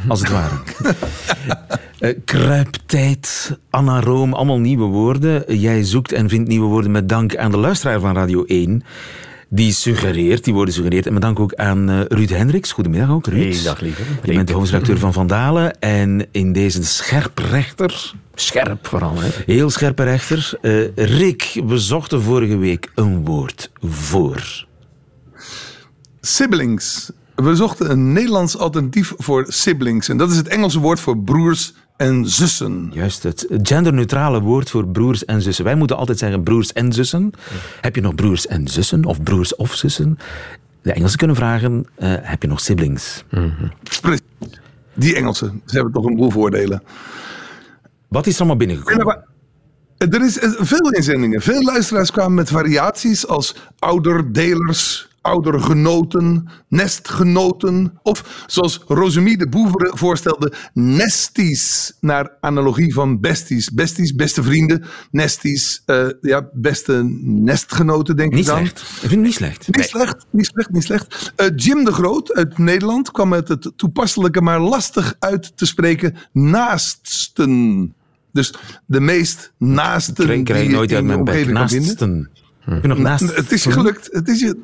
Als 0.07 0.19
het 0.19 0.29
ware. 0.29 0.55
uh, 1.99 2.17
kruiptijd, 2.25 3.57
anaroom, 3.69 4.33
allemaal 4.33 4.59
nieuwe 4.59 4.85
woorden. 4.85 5.57
Jij 5.59 5.83
zoekt 5.83 6.11
en 6.11 6.29
vindt 6.29 6.49
nieuwe 6.49 6.67
woorden 6.67 6.91
met 6.91 7.09
dank 7.09 7.35
aan 7.35 7.51
de 7.51 7.57
luisteraar 7.57 7.99
van 7.99 8.15
Radio 8.15 8.43
1 8.43 8.83
die 9.49 9.71
suggereert, 9.71 10.43
die 10.43 10.53
worden 10.53 10.73
suggereerd. 10.73 11.05
En 11.05 11.13
met 11.13 11.21
dank 11.21 11.39
ook 11.39 11.53
aan 11.53 11.89
uh, 11.89 12.01
Ruud 12.07 12.29
Hendricks. 12.29 12.71
Goedemiddag 12.71 13.09
ook, 13.09 13.27
Ruud. 13.27 13.53
Hey, 13.53 13.63
dag 13.63 13.79
lieve. 13.79 14.01
Je 14.23 14.33
bent 14.33 14.47
de 14.47 14.53
hoofdredacteur 14.53 14.97
van 14.97 15.13
Vandalen. 15.13 15.79
En 15.79 16.27
in 16.31 16.53
deze 16.53 16.83
scherprechter... 16.83 18.13
Scherp 18.35 18.87
vooral, 18.87 19.15
hè? 19.19 19.29
Heel 19.45 19.69
scherpe 19.69 20.03
rechter. 20.03 20.57
Uh, 20.61 20.87
Rick, 20.95 21.61
we 21.65 21.77
zochten 21.77 22.21
vorige 22.21 22.57
week 22.57 22.91
een 22.95 23.25
woord 23.25 23.71
voor. 23.81 24.65
Siblings. 26.21 27.11
We 27.35 27.55
zochten 27.55 27.91
een 27.91 28.13
Nederlands 28.13 28.57
alternatief 28.57 29.13
voor 29.17 29.45
siblings. 29.47 30.09
En 30.09 30.17
dat 30.17 30.31
is 30.31 30.37
het 30.37 30.47
Engelse 30.47 30.79
woord 30.79 30.99
voor 30.99 31.17
broers 31.17 31.73
en 31.97 32.25
zussen. 32.25 32.89
Juist, 32.93 33.23
het 33.23 33.47
genderneutrale 33.61 34.41
woord 34.41 34.69
voor 34.69 34.87
broers 34.87 35.25
en 35.25 35.41
zussen. 35.41 35.65
Wij 35.65 35.75
moeten 35.75 35.97
altijd 35.97 36.17
zeggen 36.17 36.43
broers 36.43 36.73
en 36.73 36.93
zussen. 36.93 37.31
Heb 37.81 37.95
je 37.95 38.01
nog 38.01 38.15
broers 38.15 38.47
en 38.47 38.67
zussen? 38.67 39.05
Of 39.05 39.23
broers 39.23 39.55
of 39.55 39.73
zussen? 39.73 40.17
De 40.81 40.93
Engelsen 40.93 41.17
kunnen 41.17 41.35
vragen, 41.35 41.85
uh, 41.99 42.13
heb 42.21 42.41
je 42.41 42.47
nog 42.47 42.59
siblings? 42.59 43.23
Mm 43.31 43.53
-hmm. 43.57 43.71
Die 44.93 45.15
Engelsen, 45.15 45.61
ze 45.65 45.75
hebben 45.75 45.93
toch 45.93 46.05
een 46.05 46.15
boel 46.15 46.31
voordelen. 46.31 46.83
Wat 48.07 48.27
is 48.27 48.33
er 48.33 48.39
allemaal 48.39 48.57
binnengekomen? 48.57 49.23
Er 49.97 50.13
Er 50.13 50.25
is 50.25 50.39
eh, 50.39 50.49
veel 50.57 50.91
inzendingen. 50.91 51.41
Veel 51.41 51.63
luisteraars 51.63 52.11
kwamen 52.11 52.33
met 52.33 52.49
variaties 52.49 53.27
als 53.27 53.55
ouderdelers, 53.79 55.07
oudergenoten, 55.27 56.47
nestgenoten. 56.67 57.93
Of 58.03 58.43
zoals 58.47 58.83
Rosemie 58.87 59.37
de 59.37 59.49
Boevere 59.49 59.91
voorstelde, 59.97 60.53
nesties. 60.73 61.93
Naar 61.99 62.31
analogie 62.41 62.93
van 62.93 63.19
besties. 63.19 63.71
Besties, 63.71 64.15
beste 64.15 64.43
vrienden. 64.43 64.83
Nesties, 65.11 65.81
eh, 65.85 66.07
ja, 66.21 66.49
beste 66.53 67.03
nestgenoten 67.21 68.15
denk 68.15 68.31
Niet 68.31 68.39
ik 68.39 68.45
dan. 68.45 68.57
slecht. 68.57 68.79
Ik 68.81 68.99
vind 68.99 69.11
het 69.11 69.19
niet 69.19 69.33
slecht. 69.33 69.67
Niet 69.75 69.85
slecht, 69.85 70.25
niet 70.31 70.45
slecht, 70.45 70.69
niet 70.71 70.83
slecht. 70.83 71.33
Eh, 71.35 71.47
Jim 71.55 71.85
de 71.85 71.91
Groot 71.91 72.33
uit 72.33 72.57
Nederland 72.57 73.11
kwam 73.11 73.29
met 73.29 73.47
het 73.47 73.71
toepasselijke, 73.75 74.41
maar 74.41 74.59
lastig 74.59 75.15
uit 75.19 75.57
te 75.57 75.65
spreken 75.65 76.15
naaststen. 76.31 77.93
Dus 78.31 78.53
de 78.85 78.99
meest 78.99 79.53
naasten 79.57 80.29
Ik 80.29 80.43
krijg 80.43 80.65
die 80.65 80.75
nooit 80.75 80.93
uit 80.93 81.05
mijn 81.05 81.23
bek. 81.23 81.47
Naasten. 81.47 82.29
Je 82.81 82.87
nog 82.87 82.97
naast? 82.97 83.35
Het 83.35 83.51
is 83.51 83.65
gelukt. 83.65 84.09
Het 84.11 84.27
is 84.27 84.39
je... 84.39 84.57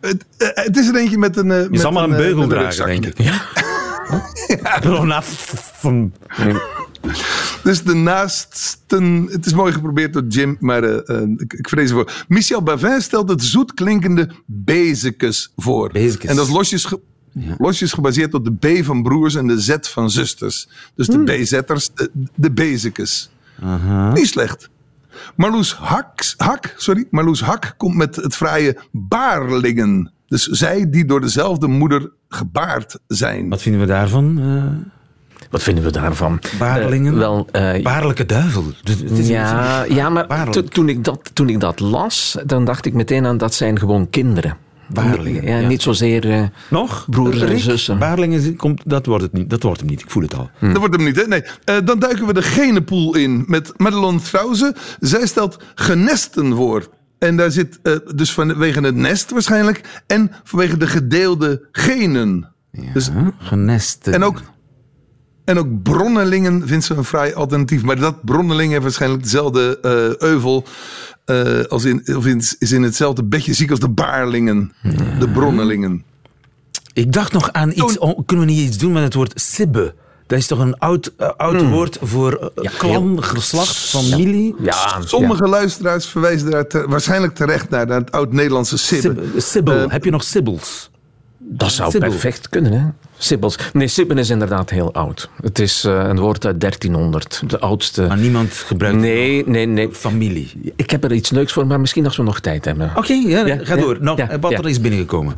Het, 0.00 0.24
eh, 0.36 0.48
het 0.54 0.76
is 0.76 0.88
er 0.88 0.96
eentje 0.96 1.18
met 1.18 1.36
een. 1.36 1.50
eh, 1.50 1.62
Je 1.62 1.68
met 1.70 1.80
zal 1.80 1.92
maar 1.92 2.04
een 2.04 2.10
eh, 2.10 2.16
beugel 2.16 2.46
dragen, 2.48 2.86
denk 2.86 3.06
ik. 3.06 3.18
Ja. 4.62 4.78
Nog 4.82 5.04
naasten. 5.04 6.12
Dus 7.62 7.82
de 7.82 7.94
naasten. 7.94 9.28
Het 9.30 9.46
is 9.46 9.52
mooi 9.52 9.72
geprobeerd 9.72 10.12
door 10.12 10.24
Jim, 10.28 10.56
maar 10.60 10.84
ik, 11.36 11.52
ik 11.52 11.68
vrees 11.68 11.88
ervoor. 11.88 12.24
Michel 12.28 12.62
Bavin 12.62 13.00
stelt 13.00 13.28
het 13.28 13.42
zoet 13.42 13.74
klinkende 13.74 14.30
bezekes 14.46 15.52
voor. 15.56 15.90
Bezekes. 15.92 16.30
En 16.30 16.36
dat 16.36 16.46
is 16.46 16.52
losjes, 16.52 16.84
ge- 16.84 17.00
losjes 17.58 17.92
gebaseerd 17.92 18.34
op 18.34 18.44
de 18.44 18.80
B 18.80 18.84
van 18.84 19.02
broers 19.02 19.34
en 19.34 19.46
de 19.46 19.60
Z 19.60 19.76
van 19.80 20.10
zusters. 20.10 20.68
Dus 20.94 21.06
de 21.06 21.18
BZ'ers, 21.24 21.90
de, 21.94 22.10
de 22.34 22.50
bezekes. 22.50 23.30
Niet 24.14 24.26
slecht. 24.28 24.68
Marloes 25.36 25.74
Hak, 25.74 26.34
Hak, 26.36 26.74
sorry, 26.76 27.06
Marloes 27.10 27.40
Hak 27.42 27.74
komt 27.76 27.94
met 27.96 28.16
het 28.16 28.36
fraaie 28.36 28.78
baarlingen. 28.92 30.12
Dus 30.26 30.44
zij 30.46 30.90
die 30.90 31.04
door 31.04 31.20
dezelfde 31.20 31.66
moeder 31.66 32.10
gebaard 32.28 32.98
zijn. 33.06 33.48
Wat 33.48 33.62
vinden 33.62 33.80
we 33.80 33.86
daarvan? 33.86 34.38
eh 34.38 34.88
Wat 35.50 35.62
vinden 35.62 35.84
we 35.84 35.90
daarvan? 35.90 36.40
Baarlingen? 36.58 37.12
Eh, 37.12 37.18
wel, 37.18 37.48
eh, 37.52 37.82
Baarlijke 37.82 38.26
duivel. 38.26 38.64
Dus 38.82 38.98
het 39.00 39.10
is- 39.18 39.28
ja, 39.28 39.82
ja, 39.84 40.08
maar 40.08 40.50
to- 40.50 40.62
toen, 40.62 40.88
ik 40.88 41.04
dat, 41.04 41.30
toen 41.32 41.48
ik 41.48 41.60
dat 41.60 41.80
las, 41.80 42.36
dan 42.46 42.64
dacht 42.64 42.86
ik 42.86 42.92
meteen 42.94 43.26
aan 43.26 43.38
dat 43.38 43.54
zijn 43.54 43.78
gewoon 43.78 44.10
kinderen. 44.10 44.56
Baarlingen, 44.92 45.44
Ja, 45.44 45.58
ja. 45.58 45.68
Niet 45.68 45.82
zozeer 45.82 46.30
eh, 46.30 46.42
Nog? 46.70 47.06
broers 47.10 47.40
en 47.40 47.58
zussen. 47.58 47.98
Baarlingen 47.98 48.56
komt, 48.56 48.82
dat 48.84 49.06
wordt 49.06 49.22
het 49.22 49.32
niet. 49.32 49.50
Dat 49.50 49.62
wordt 49.62 49.80
hem 49.80 49.88
niet. 49.88 50.00
Ik 50.00 50.10
voel 50.10 50.22
het 50.22 50.34
al. 50.34 50.50
Dat 50.60 50.76
wordt 50.76 50.94
hem 50.96 51.04
niet, 51.04 51.16
hè? 51.16 51.26
Nee. 51.26 51.42
Eh, 51.64 51.76
dan 51.84 51.98
duiken 51.98 52.26
we 52.26 52.32
de 52.32 52.42
genenpool 52.42 53.16
in 53.16 53.44
met 53.46 53.72
Madelon 53.76 54.20
Trauze. 54.20 54.74
Zij 55.00 55.26
stelt 55.26 55.62
genesten 55.74 56.54
voor. 56.56 56.88
En 57.18 57.36
daar 57.36 57.50
zit 57.50 57.78
eh, 57.82 57.94
dus 58.14 58.32
vanwege 58.32 58.80
het 58.80 58.94
nest 58.94 59.30
waarschijnlijk. 59.30 60.02
En 60.06 60.30
vanwege 60.44 60.76
de 60.76 60.86
gedeelde 60.86 61.68
genen. 61.72 62.52
Dus? 62.92 63.10
Genesten. 63.38 64.12
en, 64.12 64.22
ook, 64.22 64.40
en 65.44 65.58
ook 65.58 65.82
bronnelingen 65.82 66.68
vindt 66.68 66.84
ze 66.84 66.94
een 66.94 67.04
vrij 67.04 67.34
alternatief. 67.34 67.82
Maar 67.82 67.96
dat 67.98 68.24
bronnelingen 68.24 68.70
heeft 68.70 68.82
waarschijnlijk 68.82 69.22
dezelfde 69.22 69.78
eh, 69.82 70.28
euvel. 70.28 70.64
eh, 71.24 71.60
als 71.68 71.84
in, 71.84 72.16
of 72.16 72.26
in, 72.26 72.42
is 72.58 72.72
in 72.72 72.82
hetzelfde 72.82 73.24
bedje 73.24 73.54
ziek 73.54 73.70
als 73.70 73.78
de 73.80 73.88
baarlingen. 73.88 74.72
De 75.18 75.28
bronnelingen. 75.32 76.04
Ik 76.92 77.12
dacht 77.12 77.32
nog 77.32 77.52
aan 77.52 77.70
iets. 77.70 77.98
Oh, 77.98 78.18
kunnen 78.26 78.46
we 78.46 78.52
niet 78.52 78.66
iets 78.68 78.78
doen 78.78 78.92
met 78.92 79.02
het 79.02 79.14
woord 79.14 79.40
sibbe? 79.40 79.94
Dat 80.26 80.38
is 80.38 80.46
toch 80.46 80.58
een 80.58 80.78
oud, 80.78 81.12
eh, 81.16 81.28
oud 81.36 81.62
woord 81.68 81.98
voor 82.02 82.52
uh, 82.62 82.70
klan, 82.78 83.22
geslacht, 83.22 83.76
familie? 83.76 84.54
Ja, 84.62 85.00
Sommige 85.04 85.48
luisteraars 85.48 86.06
verwijzen 86.06 86.50
daar 86.50 86.66
te- 86.66 86.84
waarschijnlijk 86.88 87.34
terecht 87.34 87.70
naar, 87.70 87.86
naar 87.86 88.00
het 88.00 88.12
oud-Nederlandse 88.12 88.78
sibbe. 88.78 89.22
Sib- 89.32 89.40
Sibbel. 89.40 89.90
Heb 89.90 90.04
je 90.04 90.10
nog 90.10 90.24
sibbels? 90.24 90.90
Dat 91.38 91.72
zou 91.72 91.90
Sibbel. 91.90 92.08
perfect 92.10 92.48
kunnen, 92.48 92.72
hè? 92.72 92.86
Sibbels. 93.22 93.58
Nee, 93.72 93.88
sibben 93.88 94.18
is 94.18 94.30
inderdaad 94.30 94.70
heel 94.70 94.94
oud. 94.94 95.30
Het 95.42 95.58
is 95.58 95.84
eh, 95.84 95.92
een 96.08 96.18
woord 96.18 96.46
uit 96.46 96.60
1300. 96.60 97.42
De 97.46 97.58
oudste. 97.58 98.02
Maar 98.06 98.18
niemand 98.18 98.52
gebruikt 98.52 98.98
Nee, 98.98 99.46
nee, 99.46 99.66
nee. 99.66 99.88
familie. 99.92 100.72
Ik 100.76 100.90
heb 100.90 101.04
er 101.04 101.12
iets 101.12 101.30
leuks 101.30 101.52
voor, 101.52 101.66
maar 101.66 101.80
misschien 101.80 102.04
als 102.04 102.16
we 102.16 102.22
nog 102.22 102.40
tijd 102.40 102.64
hebben. 102.64 102.92
Oké, 102.96 103.12
ja, 103.12 103.46
Ja, 103.46 103.58
ga 103.62 103.74
ja, 103.74 103.80
door. 103.80 103.98
Ja, 104.16 104.28
eh, 104.28 104.36
wat 104.40 104.50
ja. 104.50 104.58
er 104.58 104.68
is 104.68 104.80
binnengekomen. 104.80 105.34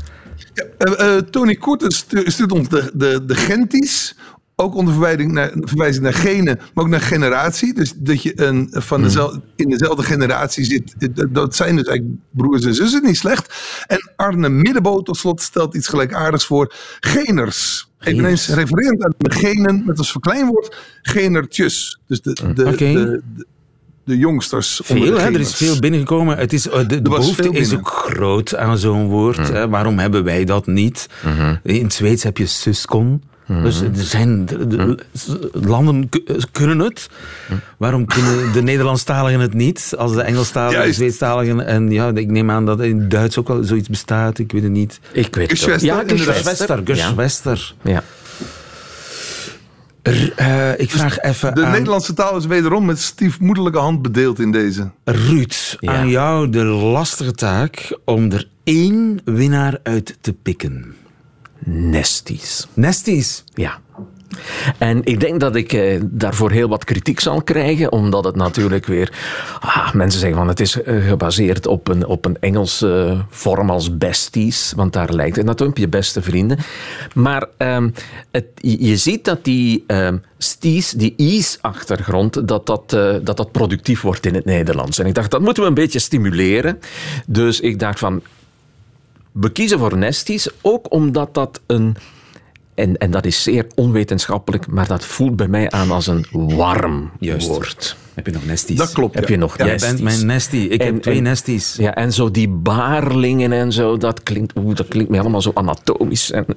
Eh, 0.79 1.17
eh, 1.17 1.23
Tony 1.23 1.55
Koerten 1.55 1.91
stu- 1.91 2.31
stuurt 2.31 2.53
ons 2.53 2.69
de, 2.69 2.91
de, 2.95 3.25
de 3.25 3.35
Genties. 3.35 4.15
Ook 4.63 4.75
onder 4.75 4.93
verwijzing 4.95 5.33
naar, 5.33 5.51
verwijzing 5.61 6.03
naar 6.05 6.15
genen, 6.15 6.59
maar 6.75 6.85
ook 6.85 6.91
naar 6.91 7.01
generatie. 7.01 7.75
Dus 7.75 7.93
dat 7.97 8.23
je 8.23 8.33
een, 8.43 8.69
van 8.73 9.03
dezelfde, 9.03 9.41
in 9.57 9.69
dezelfde 9.69 10.03
generatie 10.03 10.65
zit. 10.65 10.95
eh, 10.99 11.25
dat- 11.31 11.57
zijn 11.57 11.77
dus 11.77 11.87
eigenlijk 11.87 12.19
broers 12.31 12.65
en 12.65 12.75
zussen, 12.75 13.03
niet 13.03 13.17
slecht. 13.17 13.55
En 13.87 14.13
Arne 14.17 14.49
Middenboot 14.49 15.05
tot 15.05 15.17
slot 15.17 15.43
stelt 15.43 15.75
iets 15.75 15.89
gelijkaardigs 15.89 16.45
voor. 16.45 16.75
Geners. 17.01 17.91
Eveneens 17.99 18.49
refererend 18.49 19.05
aan 19.05 19.13
de 19.19 19.31
genen 19.31 19.83
met 19.87 19.99
als 19.99 20.11
verkleinwoord 20.11 20.77
genertjes. 21.03 21.99
Dus 22.07 22.21
de, 22.21 22.33
de, 22.55 22.65
Oké. 22.67 22.77
de, 22.93 23.23
de, 23.37 23.47
de 24.05 24.17
jongsters. 24.17 24.83
onder 24.89 25.07
Veel, 25.07 25.15
de 25.17 25.21
hè? 25.23 25.27
er 25.29 25.41
is 25.41 25.55
veel 25.55 25.79
binnengekomen. 25.81 26.37
Het 26.39 26.53
is, 26.53 26.69
eh, 26.69 26.89
de 26.89 27.03
behoefte 27.03 27.51
is 27.51 27.75
ook 27.75 27.89
groot 27.89 28.57
aan 28.57 28.79
zo'n 28.79 29.07
woord. 29.09 29.49
hè. 29.49 29.69
Waarom 29.69 29.99
hebben 29.99 30.25
wij 30.25 30.45
dat 30.45 30.67
niet? 30.67 31.07
In 31.63 31.83
het 31.83 31.93
Zweeds 31.95 32.23
heb 32.23 32.37
je 32.37 32.47
Dus 33.63 33.81
er 33.81 33.91
zijn 33.95 34.47
de- 34.47 34.67
de- 34.67 34.99
landen 35.53 36.09
ku- 36.09 36.25
kunnen 36.53 36.79
het. 36.79 37.09
Waarom 37.77 38.07
kunnen 38.07 38.53
de 38.53 38.63
Nederlandstaligen 38.73 39.41
het 39.41 39.55
niet? 39.55 39.95
Als 39.99 40.13
de 40.15 40.23
Engelstaligen, 40.23 40.85
de. 40.87 40.93
Zweedstaligen 40.93 41.67
en 41.67 41.91
ja, 41.91 42.11
ik 42.15 42.31
neem 42.31 42.51
aan 42.51 42.67
dat 42.67 42.81
in 42.81 43.09
Duits 43.09 43.39
ook 43.39 43.49
wel 43.49 43.65
zoiets 43.65 43.89
bestaat. 43.89 44.39
Ik 44.39 44.53
weet 44.53 44.63
het 44.63 44.73
niet. 44.73 45.01
Ik 45.13 45.35
weet 45.35 45.35
het 45.35 45.43
ook. 45.43 45.49
Geschwester, 45.51 45.89
Ja, 45.89 46.01
inderdaad. 46.01 46.35
Geschwester, 46.37 46.81
Ja. 46.85 46.95
Geschwester. 47.07 47.75
Ja. 47.83 48.03
Er, 50.03 50.33
eh, 50.37 50.79
ik 50.81 50.91
vraag 50.91 51.19
even 51.21 51.55
De 51.55 51.65
aan 51.65 51.71
Nederlandse 51.73 52.13
taal 52.15 52.37
is 52.37 52.47
wederom 52.47 52.85
met 52.85 52.99
stiefmoederlijke 53.01 53.79
hand 53.79 54.03
bedeeld 54.03 54.39
in 54.41 54.53
deze. 54.53 54.91
Ruud, 55.05 55.77
Ja. 55.81 55.93
aan 55.93 56.09
jou 56.09 56.51
de 56.51 56.65
lastige 56.65 57.33
taak 57.33 57.99
om 58.05 58.31
er 58.33 58.49
één 58.65 59.21
winnaar 59.25 59.79
uit 59.83 60.17
te 60.21 60.33
pikken. 60.33 60.95
Nesties. 61.65 62.67
Nesties. 62.75 63.45
Ja. 63.55 63.81
En 64.79 65.05
ik 65.05 65.21
denk 65.21 65.41
dat 65.41 65.57
ik 65.57 65.73
eh, 65.73 66.01
daarvoor 66.03 66.51
heel 66.51 66.69
wat 66.69 66.85
kritiek 66.85 67.21
zal 67.21 67.43
krijgen, 67.43 67.93
omdat 67.93 68.25
het 68.25 68.37
natuurlijk 68.37 68.87
weer. 68.87 69.13
Ah, 69.61 69.93
mensen 69.93 70.21
zeggen 70.21 70.39
van 70.39 70.49
het 70.49 70.61
is 70.61 70.83
eh, 70.83 71.07
gebaseerd 71.07 71.67
op 71.67 71.89
een, 71.89 72.07
op 72.07 72.25
een 72.25 72.37
Engelse 72.41 73.25
vorm 73.29 73.71
als 73.71 73.99
besties, 73.99 74.73
want 74.77 74.93
daar 74.93 75.13
lijkt 75.13 75.37
het 75.37 75.47
natuurlijk 75.47 75.79
op 75.79 75.85
je 75.85 75.89
beste 75.89 76.23
vrienden. 76.23 76.59
Maar 77.15 77.47
ehm, 77.57 77.91
het, 78.31 78.47
je 78.61 78.97
ziet 78.97 79.25
dat 79.25 79.45
die 79.45 79.85
ehm 79.87 80.17
sties, 80.39 80.91
die 80.91 81.15
is-achtergrond, 81.17 82.49
dat 82.49 82.67
dat, 82.67 82.93
eh, 82.93 83.15
dat 83.23 83.37
dat 83.37 83.53
productief 83.53 84.01
wordt 84.01 84.27
in 84.27 84.35
het 84.35 84.45
Nederlands. 84.45 84.99
En 84.99 85.07
ik 85.07 85.15
dacht, 85.15 85.31
dat 85.31 85.41
moeten 85.41 85.63
we 85.63 85.69
een 85.69 85.75
beetje 85.75 85.99
stimuleren. 85.99 86.79
Dus 87.27 87.61
ik 87.61 87.79
dacht 87.79 87.99
van, 87.99 88.23
we 89.33 89.51
kiezen 89.53 89.79
voor 89.79 89.97
nesties, 89.97 90.49
ook 90.61 90.93
omdat 90.93 91.35
dat 91.35 91.61
een. 91.67 91.97
En, 92.75 92.97
en 92.97 93.11
dat 93.11 93.25
is 93.25 93.43
zeer 93.43 93.67
onwetenschappelijk, 93.75 94.67
maar 94.67 94.87
dat 94.87 95.05
voelt 95.05 95.37
bij 95.37 95.49
mij 95.49 95.71
aan 95.71 95.91
als 95.91 96.07
een 96.07 96.27
warm 96.31 97.11
Juist. 97.19 97.49
woord. 97.49 97.97
Heb 98.15 98.27
je 98.27 98.33
nog 98.33 98.47
nesties? 98.47 98.77
Dat 98.77 98.93
klopt. 98.93 99.15
Heb 99.15 99.25
ja. 99.29 99.35
je 99.35 99.41
nog 99.41 99.57
Jij 99.59 99.67
nesties? 99.67 99.91
bent 99.91 100.03
mijn 100.03 100.27
nestie. 100.27 100.69
Ik 100.69 100.81
En- 100.81 100.87
heb 100.87 101.03
twee 101.03 101.17
en- 101.17 101.23
nesties. 101.23 101.75
Ja, 101.79 101.95
en 101.95 102.13
zo 102.13 102.31
die 102.31 102.49
baarlingen 102.49 103.53
en 103.53 103.73
zo, 103.73 103.97
dat 103.97 104.23
klinkt, 104.23 104.53
oeh, 104.59 104.75
dat 104.77 104.89
klinkt 104.89 105.11
me 105.11 105.19
allemaal 105.21 105.43
zo 105.43 105.51
anatomisch. 105.55 106.31
En, 106.31 106.45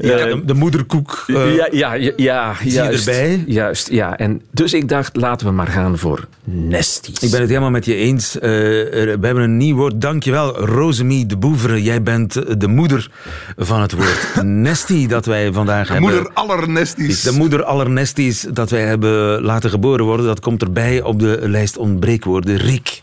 Ja, 0.00 0.16
de, 0.26 0.42
de 0.46 0.54
moederkoek. 0.54 1.24
eh, 1.26 1.54
ja, 1.56 1.68
ja, 1.70 1.92
ja, 1.94 2.12
ja, 2.16 2.54
je 2.64 2.70
juist, 2.70 3.06
erbij? 3.08 3.44
Juist, 3.46 3.90
ja. 3.90 4.16
En 4.16 4.42
dus 4.50 4.72
ik 4.72 4.88
dacht, 4.88 5.16
laten 5.16 5.46
we 5.46 5.52
maar 5.52 5.66
gaan 5.66 5.98
voor 5.98 6.26
nesties. 6.44 7.18
Ik 7.18 7.30
ben 7.30 7.40
het 7.40 7.48
helemaal 7.48 7.70
met 7.70 7.84
je 7.84 7.94
eens. 7.94 8.34
Eh, 8.38 8.40
we 8.50 9.18
hebben 9.20 9.42
een 9.42 9.56
nieuw 9.56 9.76
woord. 9.76 10.00
Dankjewel, 10.00 10.56
Rosemie 10.64 11.26
de 11.26 11.36
Boevere. 11.36 11.82
Jij 11.82 12.02
bent 12.02 12.60
de 12.60 12.68
moeder 12.68 13.10
van 13.56 13.80
het 13.80 13.92
woord 13.92 14.42
nestie 14.44 15.08
dat 15.08 15.26
wij 15.26 15.52
vandaag 15.52 15.88
hebben. 15.88 16.10
Moeder 16.10 16.30
aller 16.34 16.68
nesties. 16.68 17.22
De 17.22 17.32
moeder 17.32 17.64
aller 17.64 17.90
nesties 17.90 18.46
dat 18.52 18.70
wij 18.70 18.82
hebben 18.82 19.42
laten 19.42 19.70
geboren 19.70 20.04
worden, 20.04 20.26
dat 20.26 20.40
komt 20.48 20.62
erbij 20.62 21.02
op 21.02 21.18
de 21.18 21.38
lijst 21.42 21.76
ontbreekwoorden. 21.76 22.56
Rick, 22.56 23.02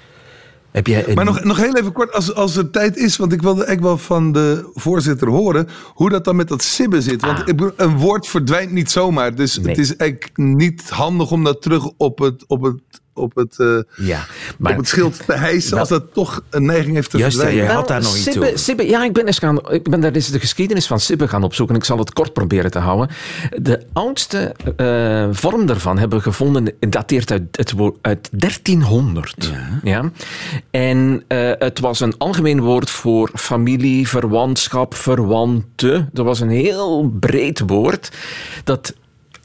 heb 0.71 0.87
jij... 0.87 1.07
een- 1.07 1.15
Maar 1.15 1.25
nog, 1.25 1.43
nog 1.43 1.57
heel 1.57 1.75
even 1.77 1.91
kort, 1.91 2.13
als, 2.13 2.33
als 2.33 2.55
er 2.55 2.69
tijd 2.69 2.97
is, 2.97 3.17
want 3.17 3.33
ik 3.33 3.41
wilde 3.41 3.63
echt 3.65 3.79
wel 3.79 3.97
van 3.97 4.31
de 4.31 4.69
voorzitter 4.73 5.27
horen 5.29 5.67
hoe 5.93 6.09
dat 6.09 6.23
dan 6.23 6.35
met 6.35 6.47
dat 6.47 6.63
sibben 6.63 7.01
zit. 7.01 7.21
Want 7.21 7.45
bedoel, 7.45 7.71
een 7.75 7.97
woord 7.97 8.27
verdwijnt 8.27 8.71
niet 8.71 8.91
zomaar. 8.91 9.35
Dus 9.35 9.57
Nee. 9.57 9.67
het 9.67 9.77
is 9.77 9.95
eigenlijk 9.95 10.37
niet 10.37 10.89
handig 10.89 11.31
om 11.31 11.43
dat 11.43 11.61
terug 11.61 11.89
op 11.97 12.19
het, 12.19 12.43
op 12.47 12.61
het 12.63 12.81
op 13.15 13.35
het, 13.35 13.55
uh, 13.57 13.79
ja, 13.95 14.25
maar, 14.57 14.71
op 14.71 14.77
het 14.77 14.87
schild 14.87 15.19
te 15.25 15.33
hijsen 15.33 15.79
als 15.79 15.89
dat 15.89 16.13
toch 16.13 16.43
een 16.49 16.65
neiging 16.65 16.95
heeft 16.95 17.09
te 17.09 17.17
Juist, 17.17 17.35
verdwijnen. 17.35 17.65
jij 17.65 17.75
had 17.75 17.87
daar 17.87 18.01
nog 18.01 18.15
iets 18.15 18.23
Sibbe, 18.23 18.45
over. 18.45 18.59
Sibbe, 18.59 18.87
ja, 18.87 19.03
ik 19.03 19.13
ben, 19.13 19.25
eens 19.25 19.39
gaan, 19.39 19.71
ik 19.71 19.89
ben 19.89 20.01
daar 20.01 20.11
eens 20.11 20.29
de 20.31 20.39
geschiedenis 20.39 20.87
van 20.87 20.99
Sibbe 20.99 21.27
gaan 21.27 21.43
opzoeken. 21.43 21.75
Ik 21.75 21.83
zal 21.83 21.97
het 21.97 22.13
kort 22.13 22.33
proberen 22.33 22.71
te 22.71 22.79
houden. 22.79 23.09
De 23.61 23.85
oudste 23.93 24.55
uh, 24.77 25.27
vorm 25.31 25.65
daarvan 25.65 25.97
hebben 25.97 26.17
we 26.17 26.23
gevonden, 26.23 26.73
dateert 26.79 27.31
uit, 27.31 27.41
het, 27.51 27.73
uit 28.01 28.29
1300. 28.31 29.35
Ja. 29.37 29.79
ja? 29.83 30.11
En 30.71 31.23
uh, 31.27 31.51
het 31.57 31.79
was 31.79 31.99
een 31.99 32.17
algemeen 32.17 32.61
woord 32.61 32.89
voor 32.89 33.29
familie, 33.33 34.07
verwantschap, 34.07 34.93
verwanten. 34.93 36.09
Dat 36.13 36.25
was 36.25 36.39
een 36.39 36.49
heel 36.49 37.09
breed 37.19 37.59
woord 37.59 38.11
dat 38.63 38.93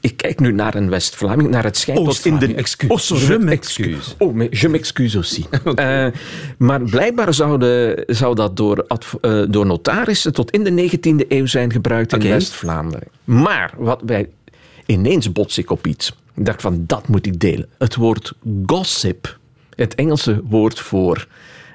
ik 0.01 0.17
kijk 0.17 0.39
nu 0.39 0.51
naar 0.51 0.75
een 0.75 0.89
West-Vlaming, 0.89 1.49
naar 1.49 1.63
het 1.63 1.77
schijnt 1.77 2.05
tot 2.05 2.25
in 2.25 2.37
de. 2.37 2.47
Oh, 2.87 2.99
je 2.99 3.37
m'excuse. 3.39 4.11
Oh, 4.17 4.33
mais 4.33 4.61
je 4.61 4.69
m'excuse 4.69 5.17
aussi. 5.17 5.45
okay. 5.65 6.07
uh, 6.07 6.13
maar 6.57 6.81
blijkbaar 6.81 7.33
zou, 7.33 7.59
de, 7.59 8.03
zou 8.07 8.35
dat 8.35 8.57
door, 8.57 8.85
uh, 9.21 9.43
door 9.49 9.65
notarissen 9.65 10.33
tot 10.33 10.51
in 10.51 10.63
de 10.63 10.89
19e 10.89 11.27
eeuw 11.27 11.45
zijn 11.45 11.71
gebruikt 11.71 12.13
in. 12.13 12.29
West-Vlaanderen. 12.29 13.07
Maar 13.23 13.73
wat 13.77 14.01
wij 14.05 14.29
ineens 14.85 15.31
bots 15.31 15.57
ik 15.57 15.71
op 15.71 15.87
iets. 15.87 16.09
Ik 16.35 16.45
dacht 16.45 16.61
van 16.61 16.83
dat 16.87 17.07
moet 17.07 17.25
ik 17.25 17.39
delen. 17.39 17.69
Het 17.77 17.95
woord 17.95 18.33
gossip, 18.65 19.37
het 19.75 19.95
Engelse 19.95 20.41
woord 20.43 20.79
voor 20.79 21.27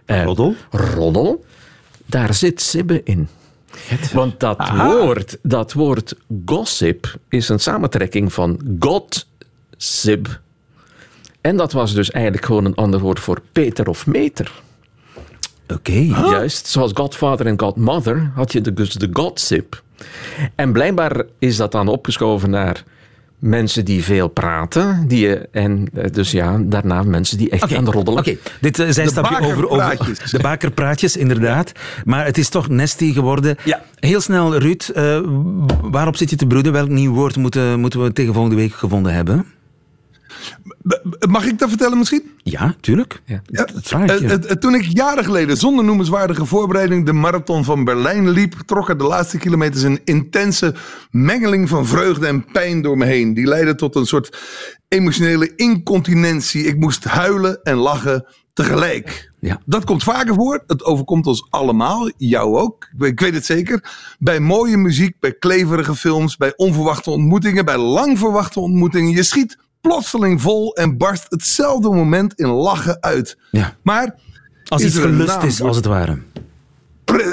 uh, 0.06 0.24
roddel. 0.24 0.54
roddel, 0.70 1.44
daar 2.06 2.34
zit 2.34 2.62
sibbe 2.62 3.00
in. 3.04 3.28
Want 4.12 4.40
dat 4.40 4.70
woord, 4.70 5.38
dat 5.42 5.72
woord 5.72 6.14
gossip 6.46 7.18
is 7.28 7.48
een 7.48 7.60
samentrekking 7.60 8.32
van 8.32 8.60
gossip. 8.78 10.40
En 11.40 11.56
dat 11.56 11.72
was 11.72 11.94
dus 11.94 12.10
eigenlijk 12.10 12.44
gewoon 12.44 12.64
een 12.64 12.74
ander 12.74 13.00
woord 13.00 13.20
voor 13.20 13.42
Peter 13.52 13.88
of 13.88 14.06
meter. 14.06 14.52
Oké. 15.68 15.74
Okay. 15.74 16.30
Juist, 16.30 16.66
zoals 16.66 16.90
Godfather 16.94 17.46
en 17.46 17.60
Godmother 17.60 18.30
had 18.34 18.52
je 18.52 18.72
dus 18.72 18.94
de 18.94 19.08
gossip. 19.12 19.82
En 20.54 20.72
blijkbaar 20.72 21.24
is 21.38 21.56
dat 21.56 21.72
dan 21.72 21.88
opgeschoven 21.88 22.50
naar 22.50 22.84
mensen 23.38 23.84
die 23.84 24.04
veel 24.04 24.28
praten. 24.28 25.04
Die, 25.08 25.36
en 25.38 25.88
dus 26.12 26.30
ja, 26.30 26.58
daarna 26.60 27.02
mensen 27.02 27.38
die 27.38 27.50
echt 27.50 27.62
okay. 27.62 27.76
gaan 27.76 27.90
roddelen. 27.90 28.20
Oké, 28.20 28.30
okay. 28.30 28.52
dit 28.60 28.78
uh, 28.78 28.86
zijn 28.90 29.08
stapje 29.08 29.40
over, 29.40 29.68
over 29.68 30.16
de 30.30 30.38
bakerpraatjes, 30.38 31.16
inderdaad. 31.16 31.72
Maar 32.04 32.24
het 32.24 32.38
is 32.38 32.48
toch 32.48 32.68
Nestie 32.68 33.12
geworden. 33.12 33.56
Ja. 33.64 33.82
Heel 33.98 34.20
snel, 34.20 34.56
Ruud, 34.56 34.90
uh, 34.96 35.20
waarop 35.82 36.16
zit 36.16 36.30
je 36.30 36.36
te 36.36 36.46
broeden? 36.46 36.72
Welk 36.72 36.88
nieuw 36.88 37.12
woord 37.12 37.36
moeten, 37.36 37.80
moeten 37.80 38.02
we 38.02 38.12
tegen 38.12 38.34
volgende 38.34 38.56
week 38.56 38.72
gevonden 38.72 39.14
hebben? 39.14 39.46
Mag 41.28 41.46
ik 41.46 41.58
dat 41.58 41.68
vertellen 41.68 41.98
misschien? 41.98 42.30
Ja, 42.42 42.74
tuurlijk. 42.80 43.22
Ja. 43.24 43.42
Ja, 43.46 43.68
uh, 43.96 44.20
uh, 44.20 44.34
toen 44.34 44.74
ik 44.74 44.82
jaren 44.82 45.24
geleden 45.24 45.56
zonder 45.56 45.84
noemenswaardige 45.84 46.44
voorbereiding 46.44 47.06
de 47.06 47.12
marathon 47.12 47.64
van 47.64 47.84
Berlijn 47.84 48.30
liep, 48.30 48.54
trok 48.66 48.88
er 48.88 48.98
de 48.98 49.04
laatste 49.04 49.38
kilometers 49.38 49.82
een 49.82 50.00
intense 50.04 50.74
mengeling 51.10 51.68
van 51.68 51.86
vreugde 51.86 52.26
en 52.26 52.44
pijn 52.52 52.82
door 52.82 52.96
me 52.96 53.04
heen. 53.04 53.34
Die 53.34 53.46
leidde 53.46 53.74
tot 53.74 53.94
een 53.94 54.06
soort 54.06 54.38
emotionele 54.88 55.52
incontinentie. 55.56 56.66
Ik 56.66 56.76
moest 56.76 57.04
huilen 57.04 57.62
en 57.62 57.76
lachen 57.76 58.26
tegelijk. 58.52 59.32
Ja. 59.40 59.60
Dat 59.64 59.84
komt 59.84 60.02
vaker 60.02 60.34
voor. 60.34 60.64
Het 60.66 60.84
overkomt 60.84 61.26
ons 61.26 61.46
allemaal. 61.50 62.10
Jou 62.16 62.56
ook. 62.58 62.88
Ik 62.98 63.20
weet 63.20 63.34
het 63.34 63.46
zeker. 63.46 63.90
Bij 64.18 64.40
mooie 64.40 64.76
muziek, 64.76 65.16
bij 65.20 65.32
kleverige 65.32 65.94
films, 65.94 66.36
bij 66.36 66.52
onverwachte 66.56 67.10
ontmoetingen, 67.10 67.64
bij 67.64 67.78
lang 67.78 68.18
verwachte 68.18 68.60
ontmoetingen. 68.60 69.10
Je 69.10 69.22
schiet 69.22 69.58
plotseling 69.86 70.40
vol 70.40 70.74
en 70.74 70.96
barst 70.96 71.26
hetzelfde 71.28 71.88
moment 71.88 72.34
in 72.34 72.48
lachen 72.48 72.96
uit. 73.00 73.38
Ja. 73.50 73.76
Maar 73.82 74.14
als 74.68 74.82
iets 74.82 74.98
gelust 74.98 75.42
is, 75.42 75.60
als 75.60 75.76
het 75.76 75.84
ware. 75.84 76.18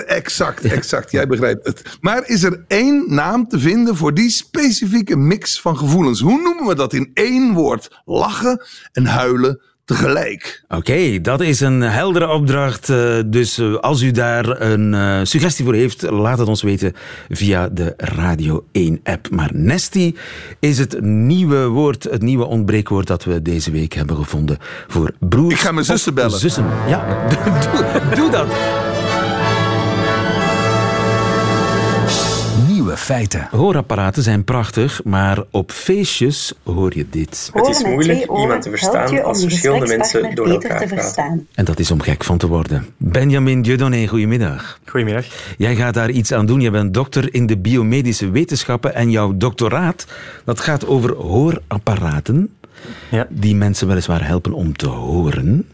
Exact, 0.06 0.64
exact. 0.64 1.12
Jij 1.12 1.28
begrijpt 1.28 1.66
het. 1.66 1.98
Maar 2.02 2.28
is 2.28 2.44
er 2.44 2.64
één 2.68 3.14
naam 3.14 3.48
te 3.48 3.60
vinden 3.60 3.96
voor 3.96 4.14
die 4.14 4.30
specifieke 4.30 5.16
mix 5.16 5.62
van 5.62 5.78
gevoelens? 5.78 6.20
Hoe 6.20 6.42
noemen 6.42 6.68
we 6.68 6.76
dat 6.76 6.94
in 6.94 7.12
één 7.14 7.54
woord? 7.54 8.02
Lachen 8.06 8.66
en 8.92 9.06
huilen 9.06 9.62
tegelijk. 9.86 10.64
Oké, 10.68 10.76
okay, 10.76 11.22
dat 11.22 11.42
is 11.42 11.60
een 11.60 11.82
heldere 11.82 12.28
opdracht. 12.28 12.88
Dus 13.26 13.62
als 13.82 14.02
u 14.02 14.12
daar 14.12 14.62
een 14.62 14.94
uh, 14.94 15.20
suggestie 15.24 15.66
voor 15.66 15.74
heeft, 15.74 16.02
laat 16.10 16.40
het 16.40 16.48
ons 16.48 16.62
weten 16.62 16.94
via 17.30 17.70
de 17.70 17.94
Radio 17.98 18.66
1-app. 18.78 19.30
Maar 19.30 19.50
Nesty 19.54 20.14
is 20.60 20.78
het 20.78 21.02
nieuwe 21.02 21.68
woord, 21.68 22.04
het 22.04 22.22
nieuwe 22.22 22.46
ontbreekwoord 22.46 23.08
dat 23.08 23.24
we 23.24 23.42
deze 23.42 23.72
week 23.72 23.94
hebben 23.94 24.16
gevonden 24.16 24.58
voor 24.88 25.12
broers. 25.20 25.54
Ik 25.54 25.60
ga 25.60 25.72
mijn 25.72 25.86
zussen 25.86 26.14
bellen. 26.14 26.40
Zussen, 26.40 26.66
ja, 26.88 27.28
doe, 27.30 28.16
doe 28.16 28.30
dat. 28.30 28.48
Feiten. 32.98 33.48
Hoorapparaten 33.52 34.24
zijn 34.24 34.44
prachtig, 34.44 35.02
maar 35.04 35.44
op 35.52 35.72
feestjes 35.72 36.54
hoor 36.64 36.92
je 36.96 37.06
dit. 37.10 37.50
Het 37.54 37.68
is 37.68 37.84
moeilijk 37.84 38.20
iemand 38.20 38.62
te 38.62 38.70
verstaan 38.70 39.24
als 39.24 39.42
verschillende 39.42 39.98
mensen 39.98 40.36
door 40.36 40.48
elkaar 40.48 40.88
praten. 40.88 41.48
En 41.54 41.66
dat 41.66 41.80
is 41.80 41.92
om 41.92 42.02
gek 42.02 42.24
van 42.24 42.38
te 42.38 42.48
worden. 42.48 42.86
Benjamin 42.98 43.62
Dieudonné, 43.62 44.08
goedemiddag. 44.08 44.80
Goedemiddag. 44.86 45.26
Jij 45.58 45.76
gaat 45.76 45.94
daar 45.94 46.10
iets 46.10 46.32
aan 46.32 46.46
doen. 46.46 46.62
Je 46.62 46.72
bent 46.72 46.94
dokter 46.94 47.34
in 47.34 47.46
de 47.46 47.58
biomedische 47.58 48.30
wetenschappen 48.30 48.96
en 48.96 49.12
jouw 49.12 49.38
doctoraat 49.38 50.08
dat 50.46 50.60
gaat 50.60 50.88
over 50.88 51.16
hoorapparaten 51.16 52.50
ja. 53.12 53.28
die 53.30 53.56
mensen 53.56 53.88
weliswaar 53.88 54.26
helpen 54.26 54.54
om 54.54 54.76
te 54.76 54.88
horen. 54.88 55.68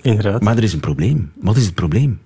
Inderdaad. 0.00 0.42
Maar 0.42 0.56
er 0.56 0.62
is 0.62 0.72
een 0.72 0.80
probleem. 0.80 1.32
Wat 1.34 1.56
is 1.56 1.64
het 1.64 1.74
probleem? 1.74 2.20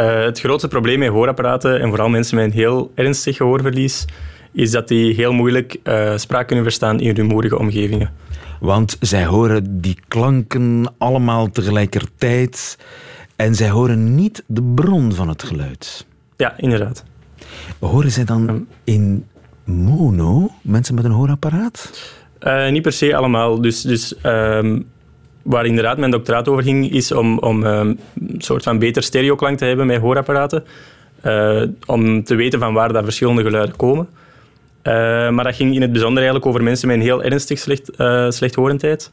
Uh, 0.00 0.24
het 0.24 0.40
grootste 0.40 0.68
probleem 0.68 0.98
met 0.98 1.08
hoorapparaten, 1.08 1.80
en 1.80 1.88
vooral 1.88 2.08
mensen 2.08 2.36
met 2.36 2.44
een 2.44 2.52
heel 2.52 2.92
ernstig 2.94 3.36
gehoorverlies, 3.36 4.04
is 4.52 4.70
dat 4.70 4.88
die 4.88 5.14
heel 5.14 5.32
moeilijk 5.32 5.76
uh, 5.84 6.16
spraak 6.16 6.46
kunnen 6.46 6.64
verstaan 6.64 7.00
in 7.00 7.14
rumoerige 7.14 7.58
omgevingen. 7.58 8.12
Want 8.60 8.96
zij 9.00 9.26
horen 9.26 9.80
die 9.80 9.98
klanken 10.08 10.94
allemaal 10.98 11.50
tegelijkertijd 11.50 12.78
en 13.36 13.54
zij 13.54 13.70
horen 13.70 14.14
niet 14.14 14.42
de 14.46 14.62
bron 14.62 15.12
van 15.12 15.28
het 15.28 15.42
geluid. 15.42 16.06
Ja, 16.36 16.54
inderdaad. 16.56 17.04
Horen 17.78 18.10
zij 18.10 18.24
dan 18.24 18.66
in 18.84 19.26
mono, 19.64 20.50
mensen 20.62 20.94
met 20.94 21.04
een 21.04 21.10
hoorapparaat? 21.10 21.90
Uh, 22.40 22.70
niet 22.70 22.82
per 22.82 22.92
se 22.92 23.16
allemaal. 23.16 23.60
Dus, 23.60 23.82
dus 23.82 24.14
um, 24.22 24.89
waar 25.42 25.66
inderdaad 25.66 25.98
mijn 25.98 26.10
doctoraat 26.10 26.48
over 26.48 26.62
ging, 26.62 26.92
is 26.92 27.12
om, 27.12 27.38
om 27.38 27.64
um, 27.64 27.98
een 28.14 28.34
soort 28.38 28.62
van 28.62 28.78
beter 28.78 29.02
stereoklank 29.02 29.58
te 29.58 29.64
hebben 29.64 29.86
met 29.86 30.00
hoorapparaten. 30.00 30.64
Uh, 31.24 31.62
om 31.86 32.24
te 32.24 32.34
weten 32.34 32.58
van 32.58 32.74
waar 32.74 32.92
dat 32.92 33.04
verschillende 33.04 33.42
geluiden 33.42 33.76
komen. 33.76 34.08
Uh, 34.82 34.92
maar 35.30 35.44
dat 35.44 35.54
ging 35.54 35.74
in 35.74 35.80
het 35.80 35.92
bijzonder 35.92 36.18
eigenlijk 36.18 36.46
over 36.46 36.62
mensen 36.62 36.88
met 36.88 36.96
een 36.96 37.02
heel 37.02 37.22
ernstig 37.22 37.58
slecht, 37.58 37.90
uh, 37.98 38.30
slechthorendheid. 38.30 39.10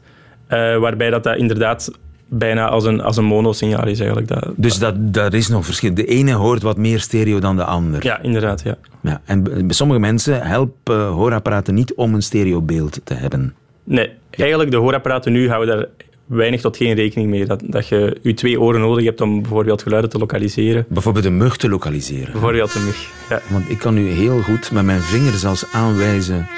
waarbij 0.48 1.10
dat, 1.10 1.22
dat 1.22 1.36
inderdaad 1.36 1.90
bijna 2.28 2.68
als 2.68 2.84
een, 2.84 3.00
als 3.02 3.16
een 3.16 3.24
monosignaal 3.24 3.86
is 3.86 3.98
eigenlijk. 3.98 4.28
Dat, 4.28 4.48
dus 4.56 4.78
dat, 4.78 5.14
dat 5.14 5.32
is 5.32 5.48
nog 5.48 5.64
verschil. 5.64 5.94
De 5.94 6.04
ene 6.04 6.32
hoort 6.32 6.62
wat 6.62 6.76
meer 6.76 7.00
stereo 7.00 7.38
dan 7.38 7.56
de 7.56 7.64
ander. 7.64 8.04
Ja, 8.04 8.22
inderdaad. 8.22 8.62
Ja. 8.62 8.76
Ja, 9.00 9.20
en 9.24 9.42
bij 9.42 9.64
sommige 9.68 10.00
mensen 10.00 10.42
helpen 10.42 11.06
hoorapparaten 11.06 11.74
niet 11.74 11.94
om 11.94 12.14
een 12.14 12.22
stereobeeld 12.22 13.00
te 13.04 13.14
hebben. 13.14 13.54
Nee, 13.84 14.10
eigenlijk 14.30 14.70
de 14.70 14.76
hoorapparaten 14.76 15.32
nu 15.32 15.48
houden 15.48 15.76
daar 15.76 15.86
weinig 16.28 16.60
tot 16.60 16.76
geen 16.76 16.94
rekening 16.94 17.30
mee. 17.30 17.46
Dat, 17.46 17.60
dat 17.64 17.88
je 17.88 18.16
je 18.22 18.34
twee 18.34 18.60
oren 18.60 18.80
nodig 18.80 19.04
hebt 19.04 19.20
om 19.20 19.40
bijvoorbeeld 19.42 19.82
geluiden 19.82 20.10
te 20.10 20.18
lokaliseren. 20.18 20.84
Bijvoorbeeld 20.88 21.24
een 21.24 21.36
mug 21.36 21.56
te 21.56 21.68
lokaliseren. 21.68 22.32
Bijvoorbeeld 22.32 22.74
een 22.74 22.84
mug, 22.84 23.08
ja. 23.28 23.42
Want 23.48 23.70
ik 23.70 23.78
kan 23.78 23.94
nu 23.94 24.08
heel 24.08 24.40
goed 24.40 24.70
met 24.72 24.84
mijn 24.84 25.00
vinger 25.02 25.32
zelfs 25.32 25.64
aanwijzen 25.72 26.48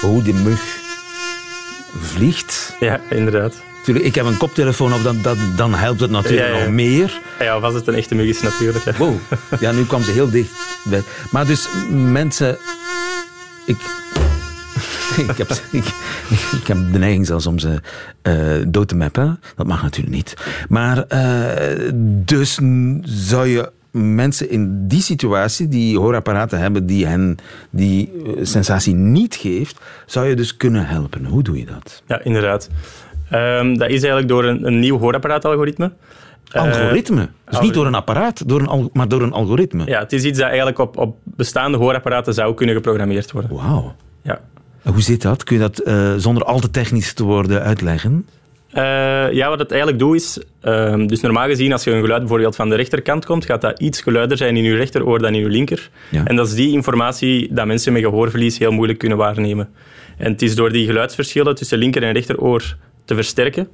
hoe 0.00 0.22
die 0.22 0.34
mug 0.34 0.60
vliegt. 2.00 2.76
Ja, 2.80 3.00
inderdaad. 3.10 3.62
Tuurlijk, 3.82 4.06
ik 4.06 4.14
heb 4.14 4.26
een 4.26 4.36
koptelefoon 4.36 4.94
op, 4.94 5.02
dan, 5.02 5.22
dan, 5.22 5.36
dan 5.56 5.74
helpt 5.74 6.00
het 6.00 6.10
natuurlijk 6.10 6.48
Ja, 6.48 6.56
ja. 6.56 6.64
nog 6.64 6.72
meer. 6.72 7.20
Ja, 7.38 7.56
of 7.56 7.62
als 7.62 7.74
het 7.74 7.86
een 7.86 7.94
echte 7.94 8.14
mug 8.14 8.26
is 8.26 8.40
natuurlijk. 8.42 8.84
Ja. 8.84 8.92
Wow, 8.96 9.14
ja, 9.60 9.72
nu 9.72 9.84
kwam 9.84 10.02
ze 10.02 10.10
heel 10.10 10.30
dicht. 10.30 10.50
bij. 10.84 11.02
Maar 11.30 11.46
dus 11.46 11.68
mensen... 11.90 12.58
Ik, 13.66 13.76
ik, 15.32 15.36
heb, 15.36 15.50
ik, 15.72 15.84
ik 16.60 16.66
heb 16.66 16.76
de 16.92 16.98
neiging 16.98 17.26
zelfs 17.26 17.46
om 17.46 17.58
ze 17.58 17.80
eh, 18.22 18.34
dood 18.66 18.88
te 18.88 18.96
mappen. 18.96 19.40
Dat 19.56 19.66
mag 19.66 19.82
natuurlijk 19.82 20.16
niet. 20.16 20.36
Maar 20.68 21.04
eh, 21.06 21.90
dus 22.24 22.58
zou 23.02 23.46
je 23.46 23.70
mensen 23.90 24.50
in 24.50 24.88
die 24.88 25.02
situatie, 25.02 25.68
die 25.68 25.98
hoorapparaten 25.98 26.58
hebben 26.58 26.86
die 26.86 27.06
hen 27.06 27.36
die 27.70 28.12
eh, 28.12 28.32
sensatie 28.42 28.94
niet 28.94 29.34
geeft, 29.34 29.80
zou 30.06 30.26
je 30.26 30.36
dus 30.36 30.56
kunnen 30.56 30.86
helpen. 30.86 31.24
Hoe 31.24 31.42
doe 31.42 31.58
je 31.58 31.66
dat? 31.66 32.02
Ja, 32.06 32.20
inderdaad. 32.22 32.70
Ehm, 33.30 33.74
dat 33.74 33.88
is 33.88 34.02
eigenlijk 34.02 34.28
door 34.28 34.44
een, 34.44 34.66
een 34.66 34.78
nieuw 34.78 34.98
hoorapparaat-algoritme. 34.98 35.92
Algoritme? 36.52 37.28
Dus 37.44 37.60
niet 37.60 37.74
door 37.74 37.86
een 37.86 37.94
apparaat, 37.94 38.48
door 38.48 38.60
een, 38.60 38.90
maar 38.92 39.08
door 39.08 39.22
een 39.22 39.32
algoritme. 39.32 39.86
ja, 39.86 39.98
het 39.98 40.12
is 40.12 40.24
iets 40.24 40.38
dat 40.38 40.46
eigenlijk 40.48 40.78
op, 40.78 40.96
op 40.96 41.16
bestaande 41.24 41.78
hoorapparaten 41.78 42.34
zou 42.34 42.54
kunnen 42.54 42.74
geprogrammeerd 42.74 43.32
worden. 43.32 43.54
Wauw. 43.54 43.94
Ja. 44.22 44.40
Hoe 44.82 45.02
zit 45.02 45.22
dat? 45.22 45.44
Kun 45.44 45.56
je 45.56 45.62
dat 45.62 45.78
eh, 45.78 46.14
zonder 46.16 46.44
al 46.44 46.60
te 46.60 46.70
technisch 46.70 47.12
te 47.12 47.24
worden 47.24 47.62
uitleggen? 47.62 48.26
ja, 49.32 49.48
wat 49.48 49.58
het 49.58 49.70
eigenlijk 49.70 50.00
doet 50.00 50.14
is... 50.14 50.38
Ehm, 50.60 51.06
dus 51.06 51.20
normaal 51.20 51.46
gezien, 51.46 51.72
als 51.72 51.84
je 51.84 51.90
een 51.90 52.00
geluid 52.00 52.20
bijvoorbeeld 52.20 52.56
van 52.56 52.68
de 52.68 52.74
rechterkant 52.74 53.24
komt, 53.24 53.44
gaat 53.44 53.60
dat 53.60 53.80
iets 53.80 54.00
geluider 54.00 54.36
zijn 54.36 54.56
in 54.56 54.62
je 54.62 54.76
rechteroor 54.76 55.18
dan 55.18 55.34
in 55.34 55.40
je 55.40 55.48
linker. 55.48 55.90
En 56.24 56.36
dat 56.36 56.46
is 56.46 56.54
die 56.54 56.72
informatie 56.72 57.48
dat 57.52 57.66
mensen 57.66 57.92
met 57.92 58.02
gehoorverlies 58.02 58.58
heel 58.58 58.72
moeilijk 58.72 58.98
kunnen 58.98 59.18
waarnemen. 59.18 59.68
En 60.16 60.32
het 60.32 60.42
is 60.42 60.54
door 60.54 60.72
die 60.72 60.86
geluidsverschillen 60.86 61.54
tussen 61.54 61.78
linker 61.78 62.02
en 62.02 62.12
rechteroor 62.12 62.76
te 63.04 63.14
versterken, 63.14 63.68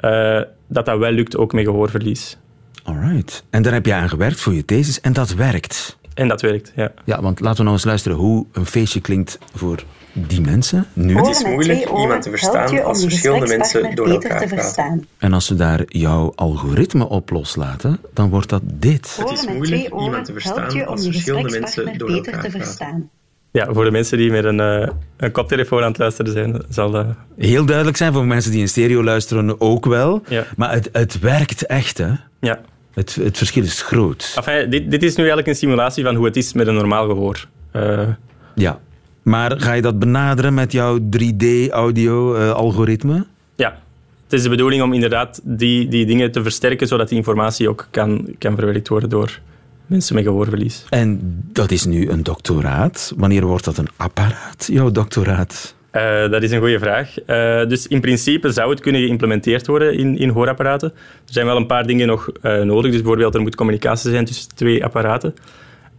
uh, 0.00 0.40
dat 0.68 0.84
dat 0.84 0.98
wel 0.98 1.10
lukt 1.10 1.36
ook 1.36 1.52
met 1.52 1.64
gehoorverlies. 1.64 2.36
Alright. 2.82 3.44
En 3.50 3.62
daar 3.62 3.72
heb 3.72 3.86
je 3.86 3.94
aan 3.94 4.08
gewerkt 4.08 4.40
voor 4.40 4.54
je 4.54 4.64
thesis 4.64 5.00
en 5.00 5.12
dat 5.12 5.34
werkt. 5.34 5.98
En 6.14 6.28
dat 6.28 6.40
werkt, 6.40 6.72
ja. 6.76 6.92
Ja, 7.04 7.22
want 7.22 7.40
laten 7.40 7.56
we 7.56 7.62
nou 7.62 7.74
eens 7.74 7.84
luisteren 7.84 8.18
hoe 8.18 8.46
een 8.52 8.66
feestje 8.66 9.00
klinkt 9.00 9.38
voor 9.54 9.84
die 10.12 10.40
mensen 10.40 10.86
nu. 10.92 11.16
Het 11.16 11.26
is 11.26 11.44
moeilijk 11.44 11.88
iemand 11.88 12.22
te 12.22 12.30
verstaan 12.30 12.84
als 12.84 13.02
verschillende 13.02 13.46
mensen 13.46 13.94
door 13.94 14.08
elkaar 14.08 14.46
praten. 14.46 15.06
En 15.18 15.32
als 15.32 15.48
we 15.48 15.54
daar 15.54 15.82
jouw 15.86 16.32
algoritme 16.34 17.08
op 17.08 17.30
loslaten, 17.30 17.98
dan 18.14 18.30
wordt 18.30 18.48
dat 18.48 18.62
dit. 18.64 19.16
Het 19.16 19.30
is 19.30 19.46
moeilijk 19.46 19.82
iemand 19.82 20.24
te 20.24 20.32
verstaan 20.32 20.86
als 20.86 21.04
verschillende 21.04 21.60
mensen 21.60 21.98
door 21.98 22.10
elkaar 22.10 22.50
praten. 22.50 23.10
Ja, 23.50 23.72
voor 23.72 23.84
de 23.84 23.90
mensen 23.90 24.18
die 24.18 24.30
met 24.30 24.44
een, 24.44 24.58
uh, 24.58 24.88
een 25.16 25.32
koptelefoon 25.32 25.82
aan 25.82 25.88
het 25.88 25.98
luisteren 25.98 26.32
zijn, 26.32 26.62
zal 26.68 26.90
dat... 26.90 27.06
Heel 27.36 27.64
duidelijk 27.64 27.96
zijn, 27.96 28.12
voor 28.12 28.24
mensen 28.24 28.50
die 28.50 28.60
in 28.60 28.68
stereo 28.68 29.02
luisteren 29.04 29.60
ook 29.60 29.86
wel. 29.86 30.22
Ja. 30.28 30.44
Maar 30.56 30.72
het, 30.72 30.88
het 30.92 31.18
werkt 31.18 31.66
echt, 31.66 31.98
hè? 31.98 32.10
Ja. 32.40 32.60
Het, 32.94 33.14
het 33.14 33.38
verschil 33.38 33.62
is 33.62 33.82
groot. 33.82 34.32
Enfin, 34.36 34.70
dit, 34.70 34.90
dit 34.90 35.02
is 35.02 35.10
nu 35.10 35.18
eigenlijk 35.18 35.48
een 35.48 35.56
simulatie 35.56 36.04
van 36.04 36.14
hoe 36.14 36.24
het 36.24 36.36
is 36.36 36.52
met 36.52 36.66
een 36.66 36.74
normaal 36.74 37.06
gehoor. 37.06 37.46
Uh... 37.76 38.08
Ja. 38.54 38.80
Maar 39.22 39.60
ga 39.60 39.72
je 39.72 39.82
dat 39.82 39.98
benaderen 39.98 40.54
met 40.54 40.72
jouw 40.72 40.98
3D-audio-algoritme? 40.98 43.14
Eh, 43.14 43.20
ja. 43.56 43.80
Het 44.24 44.32
is 44.32 44.42
de 44.42 44.48
bedoeling 44.48 44.82
om 44.82 44.92
inderdaad 44.92 45.40
die, 45.42 45.88
die 45.88 46.06
dingen 46.06 46.32
te 46.32 46.42
versterken, 46.42 46.86
zodat 46.86 47.08
die 47.08 47.18
informatie 47.18 47.68
ook 47.68 47.88
kan, 47.90 48.34
kan 48.38 48.56
verwerkt 48.56 48.88
worden 48.88 49.08
door 49.08 49.40
mensen 49.86 50.14
met 50.14 50.24
gehoorverlies. 50.24 50.84
En 50.88 51.20
dat 51.52 51.70
is 51.70 51.84
nu 51.84 52.10
een 52.10 52.22
doctoraat. 52.22 53.12
Wanneer 53.16 53.46
wordt 53.46 53.64
dat 53.64 53.76
een 53.76 53.88
apparaat, 53.96 54.68
jouw 54.72 54.90
doctoraat? 54.90 55.74
Uh, 55.92 56.30
dat 56.30 56.42
is 56.42 56.50
een 56.50 56.58
goede 56.58 56.78
vraag. 56.78 57.14
Uh, 57.26 57.68
dus 57.68 57.86
in 57.86 58.00
principe 58.00 58.52
zou 58.52 58.70
het 58.70 58.80
kunnen 58.80 59.00
geïmplementeerd 59.00 59.66
worden 59.66 59.98
in, 59.98 60.18
in 60.18 60.28
hoorapparaten. 60.28 60.92
Er 61.26 61.32
zijn 61.32 61.46
wel 61.46 61.56
een 61.56 61.66
paar 61.66 61.86
dingen 61.86 62.06
nog 62.06 62.28
uh, 62.42 62.60
nodig. 62.60 62.90
Dus 62.90 63.00
bijvoorbeeld, 63.00 63.34
er 63.34 63.40
moet 63.40 63.54
communicatie 63.54 64.10
zijn 64.10 64.24
tussen 64.24 64.54
twee 64.54 64.84
apparaten. 64.84 65.34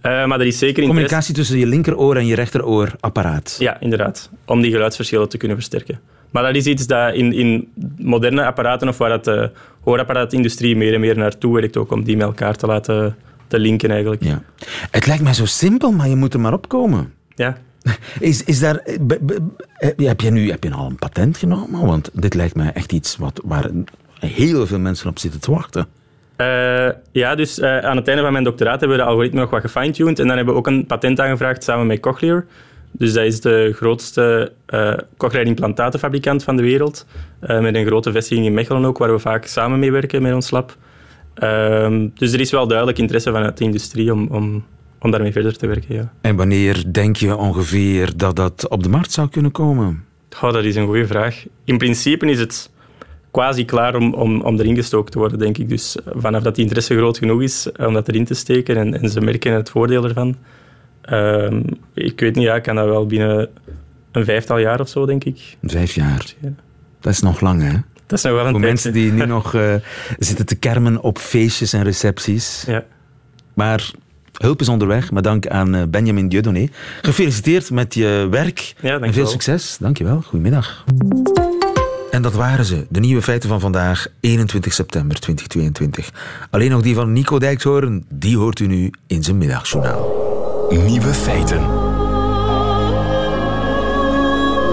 maar 0.01 0.39
er 0.39 0.45
is 0.45 0.57
zeker 0.57 0.83
Communicatie 0.85 1.33
tussen 1.33 1.57
je 1.57 1.65
linkeroor 1.65 2.15
en 2.15 2.25
je 2.25 2.35
rechteroor 2.35 2.91
apparaat. 2.99 3.55
Ja, 3.59 3.79
inderdaad. 3.79 4.29
Om 4.45 4.61
die 4.61 4.71
geluidsverschillen 4.71 5.29
te 5.29 5.37
kunnen 5.37 5.57
versterken. 5.57 5.99
Maar 6.31 6.43
dat 6.43 6.55
is 6.55 6.65
iets 6.65 6.87
dat 6.87 7.13
in, 7.13 7.33
in 7.33 7.67
moderne 7.97 8.45
apparaten, 8.45 8.87
of 8.87 8.97
waar 8.97 9.09
dat 9.09 9.23
de 9.23 9.51
hoorapparaatindustrie 9.81 10.75
meer 10.75 10.93
en 10.93 10.99
meer 10.99 11.17
naartoe 11.17 11.53
werkt, 11.53 11.77
ook 11.77 11.91
om 11.91 12.03
die 12.03 12.17
met 12.17 12.25
elkaar 12.25 12.55
te 12.55 12.65
laten 12.65 13.15
te 13.47 13.59
linken 13.59 13.91
eigenlijk. 13.91 14.23
Ja. 14.23 14.41
Het 14.91 15.07
lijkt 15.07 15.23
mij 15.23 15.33
zo 15.33 15.45
simpel, 15.45 15.91
maar 15.91 16.09
je 16.09 16.15
moet 16.15 16.33
er 16.33 16.39
maar 16.39 16.53
opkomen. 16.53 17.13
Ja. 17.35 17.57
Is, 18.19 18.43
is 18.43 18.59
daar, 18.59 18.83
heb 19.95 20.21
je 20.21 20.31
nu 20.31 20.49
heb 20.49 20.63
je 20.63 20.71
al 20.71 20.89
een 20.89 20.95
patent 20.95 21.37
genomen? 21.37 21.85
Want 21.85 22.09
dit 22.13 22.33
lijkt 22.33 22.55
mij 22.55 22.71
echt 22.73 22.91
iets 22.91 23.17
wat, 23.17 23.41
waar 23.43 23.69
heel 24.19 24.67
veel 24.67 24.79
mensen 24.79 25.09
op 25.09 25.19
zitten 25.19 25.39
te 25.39 25.51
wachten. 25.51 25.87
Uh, 26.37 26.89
ja, 27.11 27.35
dus 27.35 27.61
aan 27.61 27.97
het 27.97 28.07
einde 28.07 28.23
van 28.23 28.31
mijn 28.31 28.43
doctoraat 28.43 28.79
hebben 28.79 28.97
we 28.97 29.03
de 29.03 29.09
algoritme 29.09 29.39
nog 29.39 29.49
wat 29.49 29.61
gefine-tuned. 29.61 30.19
En 30.19 30.27
dan 30.27 30.35
hebben 30.35 30.53
we 30.53 30.59
ook 30.59 30.67
een 30.67 30.85
patent 30.85 31.19
aangevraagd 31.19 31.63
samen 31.63 31.87
met 31.87 31.99
Cochlear. 31.99 32.45
Dus 32.91 33.13
dat 33.13 33.25
is 33.25 33.41
de 33.41 33.71
grootste 33.75 34.51
uh, 34.69 34.93
cochlear 35.17 35.45
implantatenfabrikant 35.45 36.43
van 36.43 36.55
de 36.55 36.63
wereld. 36.63 37.05
met 37.39 37.75
een 37.75 37.85
grote 37.85 38.11
vestiging 38.11 38.45
in 38.45 38.53
Mechelen 38.53 38.85
ook, 38.85 38.97
waar 38.97 39.11
we 39.11 39.19
vaak 39.19 39.45
samen 39.45 39.79
mee 39.79 39.91
werken 39.91 40.21
met 40.21 40.33
ons 40.33 40.51
lab. 40.51 40.77
Ehm, 41.33 42.07
dus 42.13 42.33
er 42.33 42.39
is 42.39 42.51
wel 42.51 42.67
duidelijk 42.67 42.97
interesse 42.97 43.31
vanuit 43.31 43.57
de 43.57 43.63
industrie 43.63 44.13
om, 44.13 44.27
om, 44.27 44.65
om 45.03 45.11
daarmee 45.11 45.31
verder 45.31 45.57
te 45.57 45.67
werken. 45.67 45.95
Ja. 45.95 46.13
En 46.21 46.35
wanneer 46.35 46.83
denk 46.91 47.15
je 47.15 47.35
ongeveer 47.35 48.17
dat 48.17 48.35
dat 48.35 48.69
op 48.69 48.83
de 48.83 48.89
markt 48.89 49.11
zou 49.11 49.29
kunnen 49.29 49.51
komen? 49.51 50.05
Oh, 50.41 50.53
dat 50.53 50.63
is 50.63 50.75
een 50.75 50.85
goede 50.85 51.07
vraag. 51.07 51.45
In 51.63 51.77
principe 51.77 52.25
is 52.25 52.39
het 52.39 52.71
quasi 53.31 53.65
klaar 53.65 53.95
om, 53.95 54.13
om, 54.13 54.41
om 54.41 54.59
erin 54.59 54.75
gestoken 54.75 55.11
te 55.11 55.17
worden, 55.17 55.39
denk 55.39 55.57
ik. 55.57 55.69
Dus 55.69 55.97
vanaf 56.05 56.43
dat 56.43 56.55
die 56.55 56.63
interesse 56.63 56.95
groot 56.95 57.17
genoeg 57.17 57.41
is 57.41 57.67
om 57.77 57.93
dat 57.93 58.07
erin 58.07 58.25
te 58.25 58.33
steken 58.33 58.77
en, 58.77 59.01
en 59.01 59.09
ze 59.09 59.21
merken 59.21 59.53
het 59.53 59.69
voordeel 59.69 60.03
ervan. 60.03 60.35
Uh, 61.09 61.59
ik 61.93 62.19
weet 62.19 62.35
niet, 62.35 62.43
ja, 62.43 62.55
ik 62.55 62.63
kan 62.63 62.75
dat 62.75 62.85
wel 62.85 63.05
binnen 63.05 63.49
een 64.11 64.25
vijftal 64.25 64.57
jaar 64.57 64.79
of 64.79 64.89
zo, 64.89 65.05
denk 65.05 65.23
ik. 65.23 65.57
Vijf 65.61 65.95
jaar? 65.95 66.33
Dat 66.99 67.13
is 67.13 67.19
nog 67.19 67.41
lang, 67.41 67.61
hè? 67.61 67.73
Dat 68.05 68.17
is 68.17 68.23
nog 68.23 68.33
wel 68.33 68.45
een 68.45 68.51
Voor 68.51 68.59
mensen 68.59 68.93
die 68.93 69.11
nu 69.11 69.25
nog 69.25 69.53
uh, 69.53 69.75
zitten 70.19 70.45
te 70.45 70.55
kermen 70.55 71.01
op 71.01 71.17
feestjes 71.17 71.73
en 71.73 71.83
recepties. 71.83 72.63
Ja. 72.67 72.85
Maar 73.53 73.91
hulp 74.43 74.61
is 74.61 74.69
onderweg, 74.69 75.11
maar 75.11 75.21
dank 75.21 75.47
aan 75.47 75.75
eh, 75.75 75.81
Benjamin 75.89 76.27
Dieudonné. 76.27 76.67
Gefeliciteerd 77.01 77.71
met 77.71 77.93
je 77.93 78.27
werk 78.31 78.75
ja, 78.81 78.99
en 78.99 79.13
veel 79.13 79.27
succes. 79.27 79.77
Dankjewel, 79.79 80.21
goedemiddag. 80.21 80.83
En 82.11 82.21
dat 82.21 82.33
waren 82.33 82.65
ze, 82.65 82.85
de 82.89 82.99
nieuwe 82.99 83.21
feiten 83.21 83.49
van 83.49 83.59
vandaag, 83.59 84.07
21 84.19 84.73
september 84.73 85.19
2022. 85.19 86.11
Alleen 86.49 86.69
nog 86.69 86.81
die 86.81 86.95
van 86.95 87.13
Nico 87.13 87.39
Dijkshoorn, 87.39 88.05
die 88.09 88.37
hoort 88.37 88.59
u 88.59 88.67
nu 88.67 88.91
in 89.07 89.23
zijn 89.23 89.37
middagjournaal. 89.37 90.11
Nieuwe 90.69 91.13
feiten. 91.13 91.61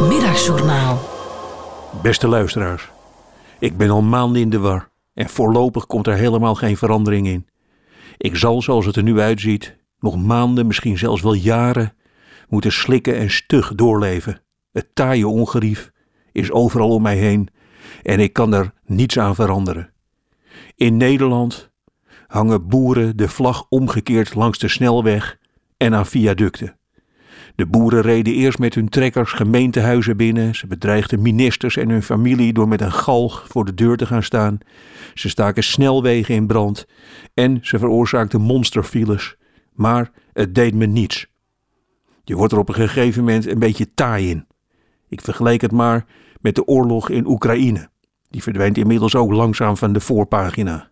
Middagjournaal. 0.09 1.01
Beste 2.03 2.29
luisteraars. 2.29 2.89
Ik 3.59 3.77
ben 3.77 3.91
al 3.91 4.03
maanden 4.03 4.43
in 4.43 4.51
de 4.51 4.59
war 4.59 4.89
en 5.15 5.29
voorlopig 5.29 5.87
komt 5.87 6.07
er 6.07 6.15
helemaal 6.15 6.55
geen 6.55 6.77
verandering 6.77 7.27
in. 7.27 7.47
Ik 8.21 8.37
zal, 8.37 8.63
zoals 8.63 8.87
het 8.87 8.97
er 8.97 9.03
nu 9.03 9.21
uitziet, 9.21 9.77
nog 9.99 10.17
maanden, 10.17 10.67
misschien 10.67 10.99
zelfs 10.99 11.23
wel 11.23 11.33
jaren, 11.33 11.95
moeten 12.49 12.73
slikken 12.73 13.17
en 13.17 13.31
stug 13.31 13.75
doorleven. 13.75 14.43
Het 14.73 14.89
taaie 14.95 15.29
ongerief 15.29 15.91
is 16.33 16.51
overal 16.51 16.91
om 16.91 17.03
mij 17.03 17.17
heen 17.17 17.49
en 18.03 18.21
ik 18.21 18.33
kan 18.33 18.55
er 18.55 18.73
niets 18.87 19.19
aan 19.19 19.35
veranderen. 19.35 19.93
In 20.75 20.97
Nederland 20.97 21.71
hangen 22.27 22.69
boeren 22.69 23.17
de 23.17 23.29
vlag 23.29 23.67
omgekeerd 23.69 24.35
langs 24.35 24.59
de 24.59 24.69
snelweg 24.69 25.39
en 25.77 25.95
aan 25.95 26.07
viaducten. 26.07 26.79
De 27.61 27.67
boeren 27.67 28.01
reden 28.01 28.35
eerst 28.35 28.59
met 28.59 28.75
hun 28.75 28.89
trekkers 28.89 29.33
gemeentehuizen 29.33 30.17
binnen. 30.17 30.55
Ze 30.55 30.67
bedreigden 30.67 31.23
ministers 31.23 31.77
en 31.77 31.89
hun 31.89 32.03
familie 32.03 32.53
door 32.53 32.69
met 32.69 32.81
een 32.81 32.93
galg 32.93 33.47
voor 33.49 33.65
de 33.65 33.75
deur 33.75 33.97
te 33.97 34.07
gaan 34.07 34.23
staan. 34.23 34.59
Ze 35.15 35.29
staken 35.29 35.63
snelwegen 35.63 36.35
in 36.35 36.47
brand 36.47 36.87
en 37.35 37.59
ze 37.63 37.79
veroorzaakten 37.79 38.41
monsterfiles. 38.41 39.37
Maar 39.73 40.11
het 40.33 40.55
deed 40.55 40.75
me 40.75 40.87
niets. 40.87 41.27
Je 42.25 42.37
wordt 42.37 42.53
er 42.53 42.59
op 42.59 42.69
een 42.69 42.75
gegeven 42.75 43.25
moment 43.25 43.47
een 43.47 43.59
beetje 43.59 43.95
taai 43.95 44.31
in. 44.31 44.47
Ik 45.09 45.21
vergelijk 45.21 45.61
het 45.61 45.73
maar 45.73 46.07
met 46.41 46.55
de 46.55 46.67
oorlog 46.67 47.11
in 47.11 47.27
Oekraïne. 47.27 47.89
Die 48.31 48.43
verdwijnt 48.43 48.79
inmiddels 48.79 49.15
ook 49.15 49.33
langzaam 49.33 49.77
van 49.77 49.93
de 49.93 50.01
voorpagina. 50.01 50.91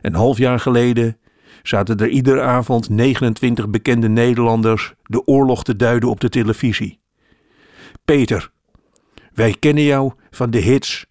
Een 0.00 0.14
half 0.14 0.38
jaar 0.38 0.60
geleden 0.60 1.16
zaten 1.62 1.96
er 1.96 2.08
iedere 2.08 2.40
avond 2.40 2.88
29 2.88 3.68
bekende 3.68 4.08
Nederlanders 4.08 4.94
de 5.02 5.26
oorlog 5.26 5.64
te 5.64 5.76
duiden 5.76 6.08
op 6.08 6.20
de 6.20 6.28
televisie. 6.28 7.00
Peter, 8.04 8.50
wij 9.34 9.56
kennen 9.58 9.84
jou 9.84 10.12
van 10.30 10.50
de 10.50 10.58
hits 10.58 11.06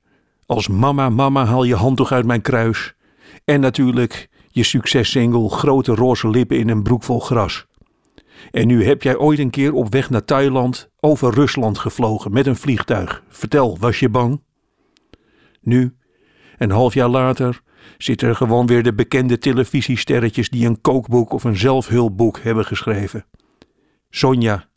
als 0.45 0.67
Mama, 0.67 1.09
Mama, 1.09 1.45
haal 1.45 1.63
je 1.63 1.75
handdoek 1.75 2.11
uit 2.11 2.25
mijn 2.25 2.41
kruis. 2.41 2.93
En 3.45 3.59
natuurlijk 3.59 4.29
je 4.47 4.63
successingle 4.63 5.49
Grote 5.49 5.95
roze 5.95 6.29
lippen 6.29 6.57
in 6.57 6.69
een 6.69 6.83
broek 6.83 7.03
vol 7.03 7.19
gras. 7.19 7.65
En 8.51 8.67
nu 8.67 8.85
heb 8.85 9.03
jij 9.03 9.17
ooit 9.17 9.39
een 9.39 9.49
keer 9.49 9.73
op 9.73 9.91
weg 9.91 10.09
naar 10.09 10.25
Thailand 10.25 10.89
over 10.99 11.33
Rusland 11.33 11.77
gevlogen 11.77 12.31
met 12.31 12.47
een 12.47 12.55
vliegtuig. 12.55 13.23
Vertel, 13.27 13.77
was 13.79 13.99
je 13.99 14.09
bang? 14.09 14.41
Nu, 15.61 15.95
een 16.57 16.71
half 16.71 16.93
jaar 16.93 17.07
later, 17.07 17.61
zitten 18.03 18.27
er 18.27 18.35
gewoon 18.35 18.65
weer 18.65 18.83
de 18.83 18.93
bekende 18.93 19.37
televisiesterretjes 19.37 20.49
die 20.49 20.65
een 20.65 20.81
kookboek 20.81 21.31
of 21.31 21.43
een 21.43 21.57
zelfhulpboek 21.57 22.39
hebben 22.39 22.65
geschreven. 22.65 23.25
Sonja, 24.09 24.69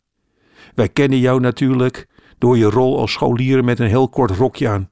wij 0.75 0.89
kennen 0.89 1.19
jou 1.19 1.39
natuurlijk 1.39 2.07
door 2.37 2.57
je 2.57 2.69
rol 2.69 2.99
als 2.99 3.11
scholier 3.11 3.63
met 3.63 3.79
een 3.79 3.87
heel 3.87 4.09
kort 4.09 4.31
rokje 4.31 4.69
aan. 4.69 4.91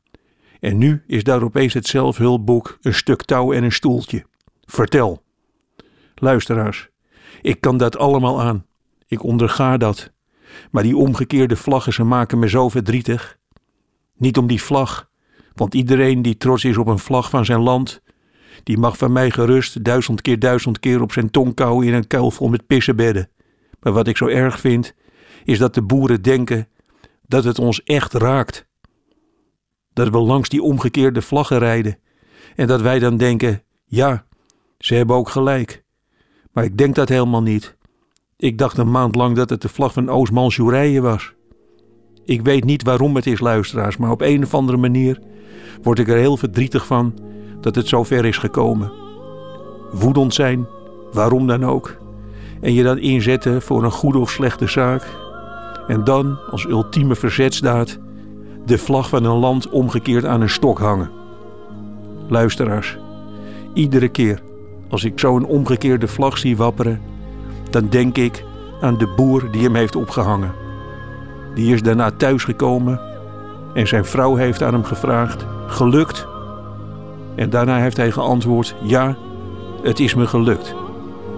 En 0.60 0.78
nu 0.78 1.04
is 1.08 1.24
daar 1.24 1.44
opeens 1.44 1.74
het 1.74 1.88
zelfhulpboek 1.88 2.78
een 2.82 2.94
stuk 2.94 3.22
touw 3.22 3.54
en 3.54 3.64
een 3.64 3.72
stoeltje. 3.72 4.26
Vertel. 4.66 5.24
Luisteraars, 6.16 6.90
ik 7.42 7.62
kan 7.62 7.78
dat 7.78 7.98
allemaal 7.98 8.42
aan. 8.42 8.66
Ik 9.08 9.24
onderga 9.24 9.78
dat. 9.78 10.12
Maar 10.72 10.84
die 10.84 10.98
omgekeerde 10.98 11.56
vlaggen, 11.56 11.94
ze 11.94 12.04
maken 12.04 12.40
me 12.40 12.50
zo 12.50 12.70
verdrietig. 12.70 13.38
Niet 14.18 14.38
om 14.38 14.48
die 14.48 14.62
vlag, 14.62 15.10
want 15.54 15.74
iedereen 15.74 16.22
die 16.22 16.38
trots 16.38 16.64
is 16.64 16.78
op 16.78 16.88
een 16.88 17.00
vlag 17.00 17.30
van 17.30 17.46
zijn 17.46 17.62
land, 17.62 18.02
die 18.64 18.78
mag 18.78 18.98
van 18.98 19.12
mij 19.12 19.32
gerust 19.32 19.84
duizend 19.84 20.22
keer 20.22 20.40
duizend 20.40 20.80
keer 20.80 21.02
op 21.02 21.12
zijn 21.12 21.32
tong 21.32 21.54
kauwen 21.54 21.88
in 21.88 21.94
een 21.94 22.08
kuil 22.08 22.32
vol 22.32 22.50
met 22.50 22.68
pissenbedden. 22.68 23.30
Maar 23.80 23.94
wat 23.94 24.08
ik 24.08 24.18
zo 24.18 24.28
erg 24.28 24.60
vind, 24.60 24.94
is 25.44 25.58
dat 25.58 25.74
de 25.74 25.82
boeren 25.82 26.22
denken 26.22 26.68
dat 27.28 27.44
het 27.44 27.60
ons 27.60 27.84
echt 27.84 28.14
raakt. 28.14 28.68
Dat 29.94 30.10
we 30.10 30.18
langs 30.18 30.50
die 30.50 30.64
omgekeerde 30.64 31.22
vlaggen 31.22 31.60
rijden. 31.60 31.98
En 32.56 32.68
dat 32.68 32.82
wij 32.82 33.00
dan 33.00 33.18
denken: 33.18 33.64
ja, 33.86 34.26
ze 34.80 34.96
hebben 34.96 35.16
ook 35.16 35.30
gelijk. 35.30 35.84
Maar 36.52 36.64
ik 36.64 36.78
denk 36.78 36.96
dat 36.96 37.10
helemaal 37.10 37.42
niet. 37.42 37.78
Ik 38.38 38.58
dacht 38.58 38.78
een 38.78 38.92
maand 38.92 39.16
lang 39.16 39.36
dat 39.36 39.50
het 39.50 39.62
de 39.62 39.70
vlag 39.70 39.94
van 39.94 40.10
Oost-Manchurije 40.10 41.02
was. 41.02 41.34
Ik 42.26 42.42
weet 42.42 42.64
niet 42.64 42.84
waarom 42.84 43.16
het 43.16 43.26
is, 43.26 43.40
luisteraars, 43.40 43.98
maar 43.98 44.12
op 44.12 44.22
een 44.22 44.44
of 44.44 44.54
andere 44.54 44.78
manier 44.78 45.20
word 45.82 46.00
ik 46.00 46.08
er 46.08 46.18
heel 46.18 46.38
verdrietig 46.38 46.86
van 46.86 47.14
dat 47.62 47.76
het 47.76 47.88
zo 47.88 48.04
ver 48.04 48.26
is 48.26 48.38
gekomen. 48.38 48.92
Woedend 49.92 50.34
zijn, 50.34 50.68
waarom 51.12 51.48
dan 51.48 51.66
ook. 51.66 51.96
En 52.62 52.74
je 52.74 52.84
dan 52.84 52.98
inzetten 52.98 53.62
voor 53.62 53.84
een 53.84 53.92
goede 53.92 54.18
of 54.18 54.30
slechte 54.30 54.68
zaak. 54.68 55.08
En 55.88 56.04
dan, 56.04 56.38
als 56.52 56.66
ultieme 56.66 57.16
verzetsdaad, 57.16 58.00
de 58.66 58.78
vlag 58.78 59.10
van 59.10 59.24
een 59.24 59.38
land 59.38 59.70
omgekeerd 59.70 60.26
aan 60.26 60.42
een 60.42 60.50
stok 60.50 60.80
hangen. 60.80 61.12
Luisteraars, 62.28 62.98
iedere 63.74 64.10
keer 64.10 64.42
als 64.90 65.04
ik 65.04 65.20
zo'n 65.20 65.46
omgekeerde 65.46 66.08
vlag 66.08 66.38
zie 66.38 66.58
wapperen, 66.58 67.02
dan 67.70 67.88
denk 67.90 68.18
ik 68.18 68.44
aan 68.82 68.98
de 68.98 69.14
boer 69.16 69.52
die 69.52 69.64
hem 69.64 69.76
heeft 69.76 69.96
opgehangen. 69.96 70.52
Die 71.56 71.74
is 71.74 71.82
daarna 71.82 72.12
thuisgekomen 72.12 73.00
en 73.74 73.88
zijn 73.88 74.06
vrouw 74.06 74.36
heeft 74.36 74.64
aan 74.64 74.74
hem 74.74 74.84
gevraagd: 74.84 75.46
Gelukt? 75.68 76.28
En 77.42 77.50
daarna 77.50 77.78
heeft 77.78 77.98
hij 77.98 78.12
geantwoord: 78.12 78.76
Ja, 78.82 79.16
het 79.84 80.00
is 80.00 80.14
me 80.14 80.28
gelukt. 80.28 80.76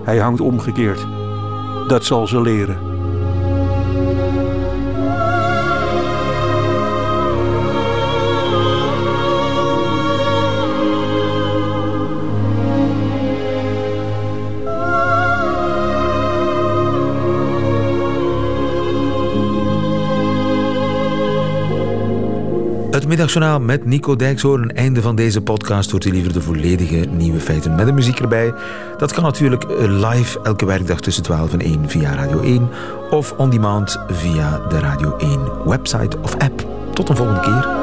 Hij 0.03 0.17
hangt 0.17 0.41
omgekeerd. 0.41 1.05
Dat 1.87 2.05
zal 2.05 2.27
ze 2.27 2.41
leren. 2.41 2.92
Middagjournaal 23.13 23.59
met 23.59 23.85
Nico 23.85 24.15
Dijkshoorn. 24.15 24.75
Einde 24.75 25.01
van 25.01 25.15
deze 25.15 25.41
podcast. 25.41 25.91
Hoort 25.91 26.05
u 26.05 26.11
liever 26.11 26.33
de 26.33 26.41
volledige 26.41 26.95
nieuwe 26.95 27.39
feiten 27.39 27.75
met 27.75 27.85
de 27.85 27.91
muziek 27.91 28.19
erbij. 28.19 28.53
Dat 28.97 29.13
kan 29.13 29.23
natuurlijk 29.23 29.65
live 29.79 30.39
elke 30.43 30.65
werkdag 30.65 31.01
tussen 31.01 31.23
12 31.23 31.53
en 31.53 31.59
1 31.59 31.89
via 31.89 32.15
Radio 32.15 32.41
1 32.41 32.69
of 33.09 33.33
on 33.37 33.49
demand 33.49 33.99
via 34.07 34.67
de 34.69 34.79
Radio 34.79 35.17
1 35.17 35.39
website 35.65 36.17
of 36.21 36.35
app. 36.37 36.65
Tot 36.93 37.09
een 37.09 37.15
volgende 37.15 37.41
keer. 37.41 37.82